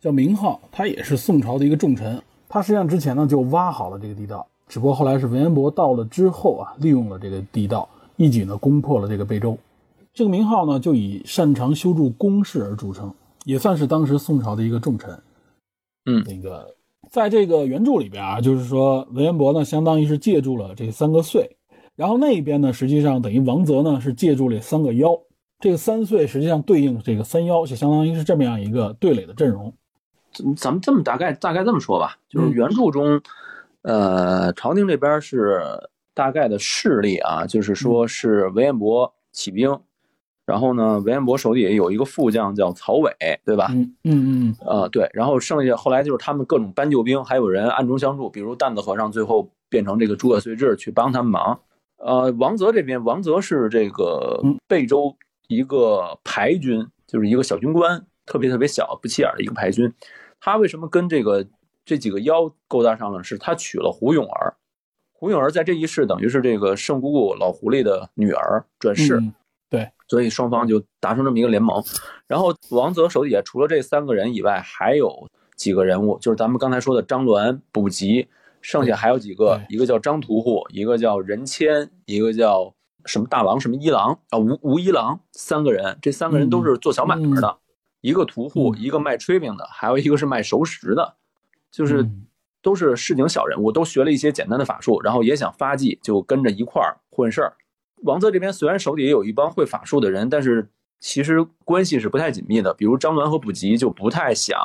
[0.00, 2.20] 叫明浩，他也是宋朝的一个重臣。
[2.54, 9.58] 他实际上之前呢就挖好了这个地道，只不过后来是文彦博到了之后啊，利用了这个地道，一举呢攻破了这个贝州。
[10.12, 13.12] 这个名号呢就以擅长修筑宫室而著称，
[13.44, 15.20] 也算是当时宋朝的一个重臣。
[16.06, 16.72] 嗯，那个
[17.10, 21.56] 在这个原著里边啊，就是说文彦博呢相当于是借助了这三个岁，
[21.96, 25.18] 然后那一边呢实际上等于王泽呢是借助了三个妖，
[25.58, 29.74] 这个三岁实际上对应这个三妖，就相当于是这么样一个对垒的阵容。
[30.56, 33.20] 咱们这么大概大概这么说吧，就是原著中，
[33.82, 35.62] 呃，朝廷这边是
[36.14, 39.78] 大概的势力啊，就是说是韦彦博起兵，
[40.46, 43.10] 然后呢，韦彦博手底下有一个副将叫曹伟，
[43.44, 43.68] 对吧？
[43.70, 51.58] 嗯嗯嗯，呃，对，然后剩下后来就是他们各种搬救兵，还有人暗中相助，比如担子和尚最后变成这个诸葛遂志去帮他们忙。
[51.96, 55.16] 呃，王泽这边，王泽是这个贝州
[55.48, 59.90] 一个排军，就是一个小军官，特别特别小不起眼的一个排军。
[60.44, 61.46] 他为什么跟这个
[61.86, 63.24] 这几个妖勾搭上了？
[63.24, 64.54] 是他娶了胡永儿，
[65.10, 69.22] 胡永儿在这一世等于是这个圣姑姑老狐狸的女儿转世，
[69.70, 71.82] 对，所以双方就达成这么一个联盟。
[72.26, 75.26] 然后王泽手底下除了这三个人以外，还有
[75.56, 78.28] 几个人物，就是咱们刚才说的张鸾、卜吉，
[78.60, 82.74] 剩下还有几个，一个叫张屠户，一个叫任谦，一个叫
[83.06, 87.56] 什么大郎什么一郎啊吴吴一郎，三个人，这三个人都是做小买卖的。
[88.04, 91.14] 一个屠户，一个卖炊饼的，还有一个是卖熟食的，
[91.70, 92.06] 就是
[92.60, 97.56] 都是市井小人物，都学了一些简单的法术，然后也想发迹，就跟着一块儿混事儿。
[98.02, 100.68] 王泽这边虽然手底下有一帮会法术的人，但是
[101.00, 102.74] 其实关系是不太紧密的。
[102.74, 104.58] 比如张鸾和卜吉就不太想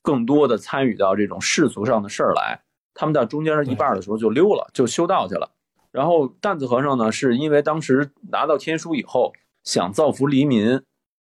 [0.00, 2.62] 更多的参与到这种世俗上的事儿来，
[2.94, 5.50] 他们到中间一半的时候就溜了，就修道去了。
[5.90, 10.80] 然后担子和尚呢，是因为当时拿到天书以后，想造福黎民。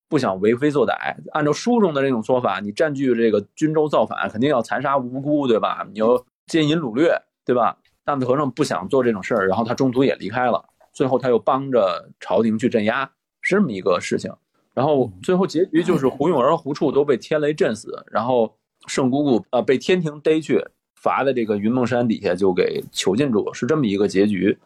[0.10, 5.88] 不想为非作歹，按照书中的这种说法，你占据这个军州造反，肯定要残杀无辜，对吧？
[5.94, 7.78] 你要奸淫掳掠，对吧？
[8.04, 13.10] 担子和尚不想做这种事儿，然后他中途也离开了，最后他又帮着朝廷去镇压，
[13.42, 14.34] 是这么一个事情。
[14.74, 18.56] 然后最后结局就是胡永儿、胡处都被天雷震死，然后
[18.88, 24.58] 圣姑姑呃被天庭逮去罚在这个云梦山底下就给囚禁住，是这么一个结局。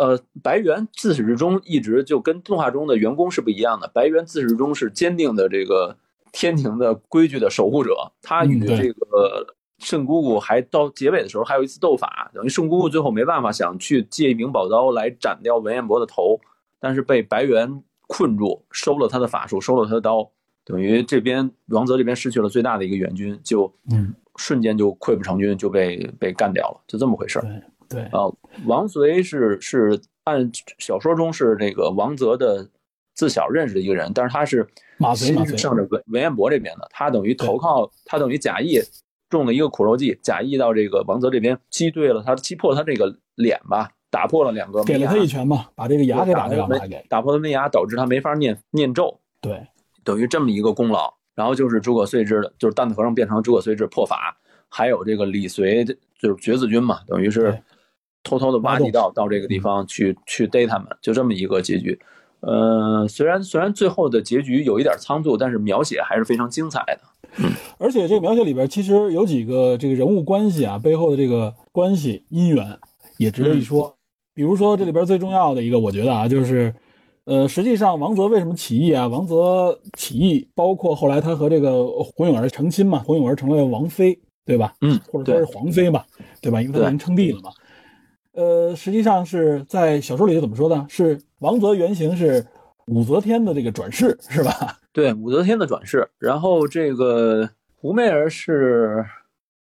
[0.00, 5.94] 呃，白猿自始至终一直就跟动画中的员工是不一样的，白猿自始至终是坚定的这个
[6.32, 16.40] 天庭的规矩的守护者，他与这个圣姑姑还到结尾的时候还有一次斗法，等于圣姑姑最后没办法想去借一柄宝刀来斩掉文彦博的头，
[16.80, 20.30] 但是被白猿困住，收了他的法术，收了他的刀，
[20.64, 27.62] 等于这边王泽这边失去了最大的一个援军，就嗯，瞬间就溃不成军，就被被干掉了，就这么回事儿。
[27.90, 28.02] 对。
[28.02, 28.32] 对，啊，
[28.64, 32.66] 王随是是按小说中是这个王泽的
[33.14, 34.66] 自小认识的一个人，但是他是
[34.96, 38.80] 马随马随其实是向着文文彦博这边的，他等于投靠他等于假意
[39.28, 46.78] 中了一个苦肉计，假意到这个王泽这边击对了他，击破他这个脸吧，打破了两个给了他一拳嘛，把这个牙给打掉了，
[47.08, 49.66] 打破了门牙，导致他没法念念咒，对，
[50.04, 51.12] 等于这么一个功劳。
[51.36, 54.36] 然后就是诸葛遂之的，就是蛋子和尚变成诸葛遂之破法，
[54.68, 57.62] 还有这个李随就是绝子军嘛，等于是对
[58.22, 61.98] 偷偷的挖地道到这个地方去去逮他们，就这么一个结局。
[62.40, 67.00] 呃，虽然虽然最后的结局有一点仓促，但是描写还是非常精彩的。
[67.78, 72.78] 而且这个描写里边其实有几个这个人物关系啊，背后的这个关系姻缘
[73.18, 73.94] 也值得一说。
[74.34, 76.74] 比如说这里边最重要的一个，我觉得啊，就是
[77.24, 79.06] 呃，实际上王泽为什么起义啊？
[79.06, 84.74] 王泽起义包括后来他和这个胡永儿成亲嘛，胡永儿成了王妃，对吧？
[84.80, 86.06] 嗯，或者说是皇妃吧，
[86.40, 86.62] 对吧？
[86.62, 87.50] 因为他已经称帝了嘛。
[88.32, 90.86] 呃，实际上是在小说里怎么说呢？
[90.88, 92.46] 是王泽原型是
[92.86, 94.78] 武则天的这个转世，是吧？
[94.92, 99.04] 对，武则天的转世，然后这个胡媚儿是，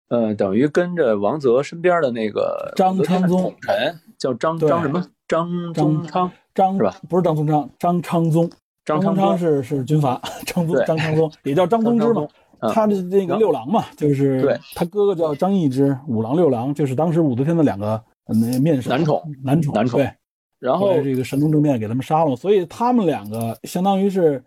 [0.09, 6.97] 呃，等于跟着王泽身边的那个张昌宗宠臣叫张张什么张宗昌，张是吧？
[7.09, 8.51] 不是张宗昌，张昌宗。
[8.83, 12.27] 张昌昌是是军阀，张宗张昌宗也叫张宗之嘛
[12.73, 18.03] 他的那个六郎嘛，就是对他哥哥叫张易之，五郎六郎就是当时武则天的两个呃
[18.35, 20.13] 那面首男宠男宠男宠对，
[20.59, 24.45] 然后这个神宗政变给他们杀了，所以他们两个相当于是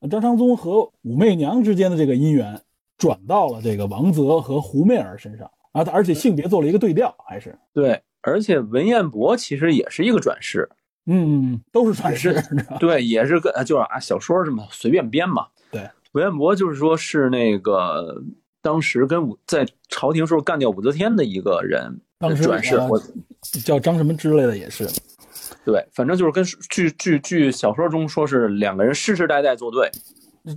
[0.00, 2.60] 呃张昌宗和武媚娘之间的这个姻缘
[2.96, 5.50] 转到了这个王泽和胡媚儿身上。
[5.72, 7.56] 啊，而且性别做了一个对调，还是。
[7.74, 10.66] 对，而且文彦博其实也是一个转世，
[11.04, 12.42] 嗯，都是转世，
[12.80, 15.46] 对，也是个就是啊小说什么随便编嘛。
[15.70, 18.22] 对，文彦博就是说是那个
[18.62, 23.00] 当时跟武在朝廷时候干掉武则天的一个人当时转世，呃我
[23.64, 24.86] 叫张什么之类的也是，
[25.64, 29.88] 对，反正就是跟据据据小说中说是两个人世世代代作对，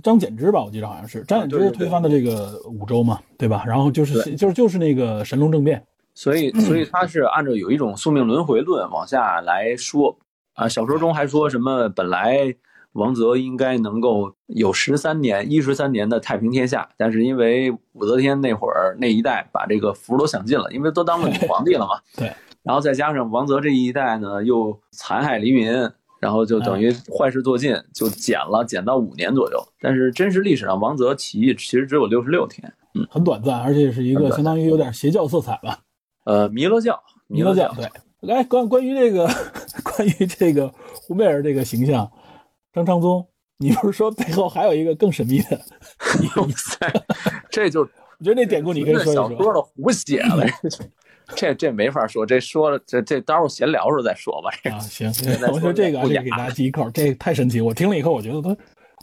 [0.02, 3.62] 张柬之吧，我记得好像是张柬之推翻的这个武周嘛，对吧？
[3.66, 5.80] 然后就是就是就是那个神龙政变，
[6.14, 10.18] 所以所以他是按照有一种宿命轮回论往下来说
[10.54, 10.68] 啊。
[10.68, 12.52] 小说中还说什么本来
[12.92, 22.00] 王泽应该能够有十三年一十三年的太平天下，但是因为武则天那会儿那一代把这个福都享尽了，因为都当了女皇帝了嘛。
[22.16, 22.32] 对。
[22.62, 25.72] 然后再加上王泽这一代呢又残害黎民，
[26.20, 29.58] 然后就等于坏事做尽，就减了，减到五年左右。
[29.80, 32.72] 但是真实历史上王泽起义其实只有六十六天。
[33.08, 35.78] 很短暂，而且是一个相当于有点邪教色彩吧。
[36.24, 37.88] 呃，弥勒教，弥勒教对。
[38.20, 39.26] 来关关于这个
[39.82, 42.08] 关于这个胡媚儿这个形象，
[42.72, 43.26] 张昌宗，
[43.58, 45.60] 你不是说背后还有一个更神秘的？
[46.36, 46.92] 哇塞，
[47.50, 47.80] 这就
[48.18, 49.52] 我觉得那典故你可以说一小说说。
[49.52, 50.46] 的胡写了，
[51.36, 54.50] 这这没法说，这说了这这待会儿闲聊时候再说吧。
[54.62, 55.08] 这啊，行，
[55.52, 58.56] 我觉得这个啊不雅这个给大家记一口，这个太神奇，我听了以后，我觉得都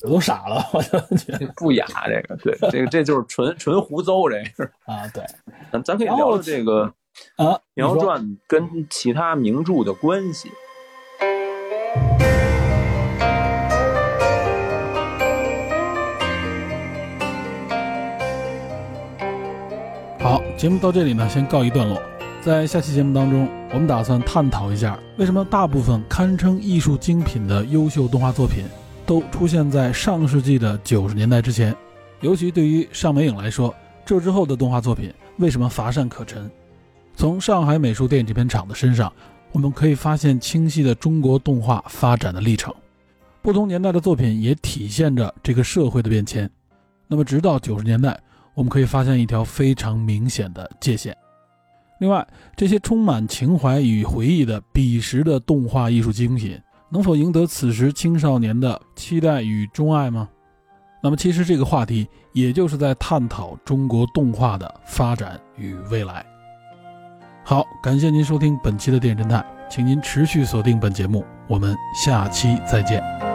[0.03, 4.72] 我都傻了，我就觉得不雅，这个对，这个这就是纯纯胡诌，这是。
[4.88, 5.24] 啊，对
[5.72, 6.91] 咱咱可以聊聊这个
[7.45, 10.49] 《啊，苗传》跟其他名著的关系。
[20.30, 22.00] 好，节目到这里呢，先告一段落。
[22.40, 28.64] 在下期节目当中，我们打算探讨一下，为什么大部分堪称艺术精品的优秀动画作品，
[29.08, 31.76] 都出现在上世纪的九十年代之前。
[32.22, 33.74] 尤其对于上美影来说，
[34.06, 36.48] 这之后的动画作品为什么乏善可陈？
[37.16, 39.12] 从上海美术电影制片厂的身上，
[39.52, 42.72] 我们可以发现清晰的中国动画发展的历程。
[43.42, 46.48] 不同年代的作品也体现着这个社会的变迁。
[47.08, 48.16] 那么，直到九十年代，
[48.60, 51.16] 我们可以发现一条非常明显的界限。
[52.01, 60.28] 另外，这些充满情怀与回忆的彼时的动画艺术精品，能否赢得此时青少年的期待与钟爱吗？
[61.01, 66.26] 那么，其实这个话题也就是在探讨中国动画的发展与未来。
[67.45, 73.29] 好，感谢您收听本期的电影侦探，请您持续锁定本节目，我们下期再见。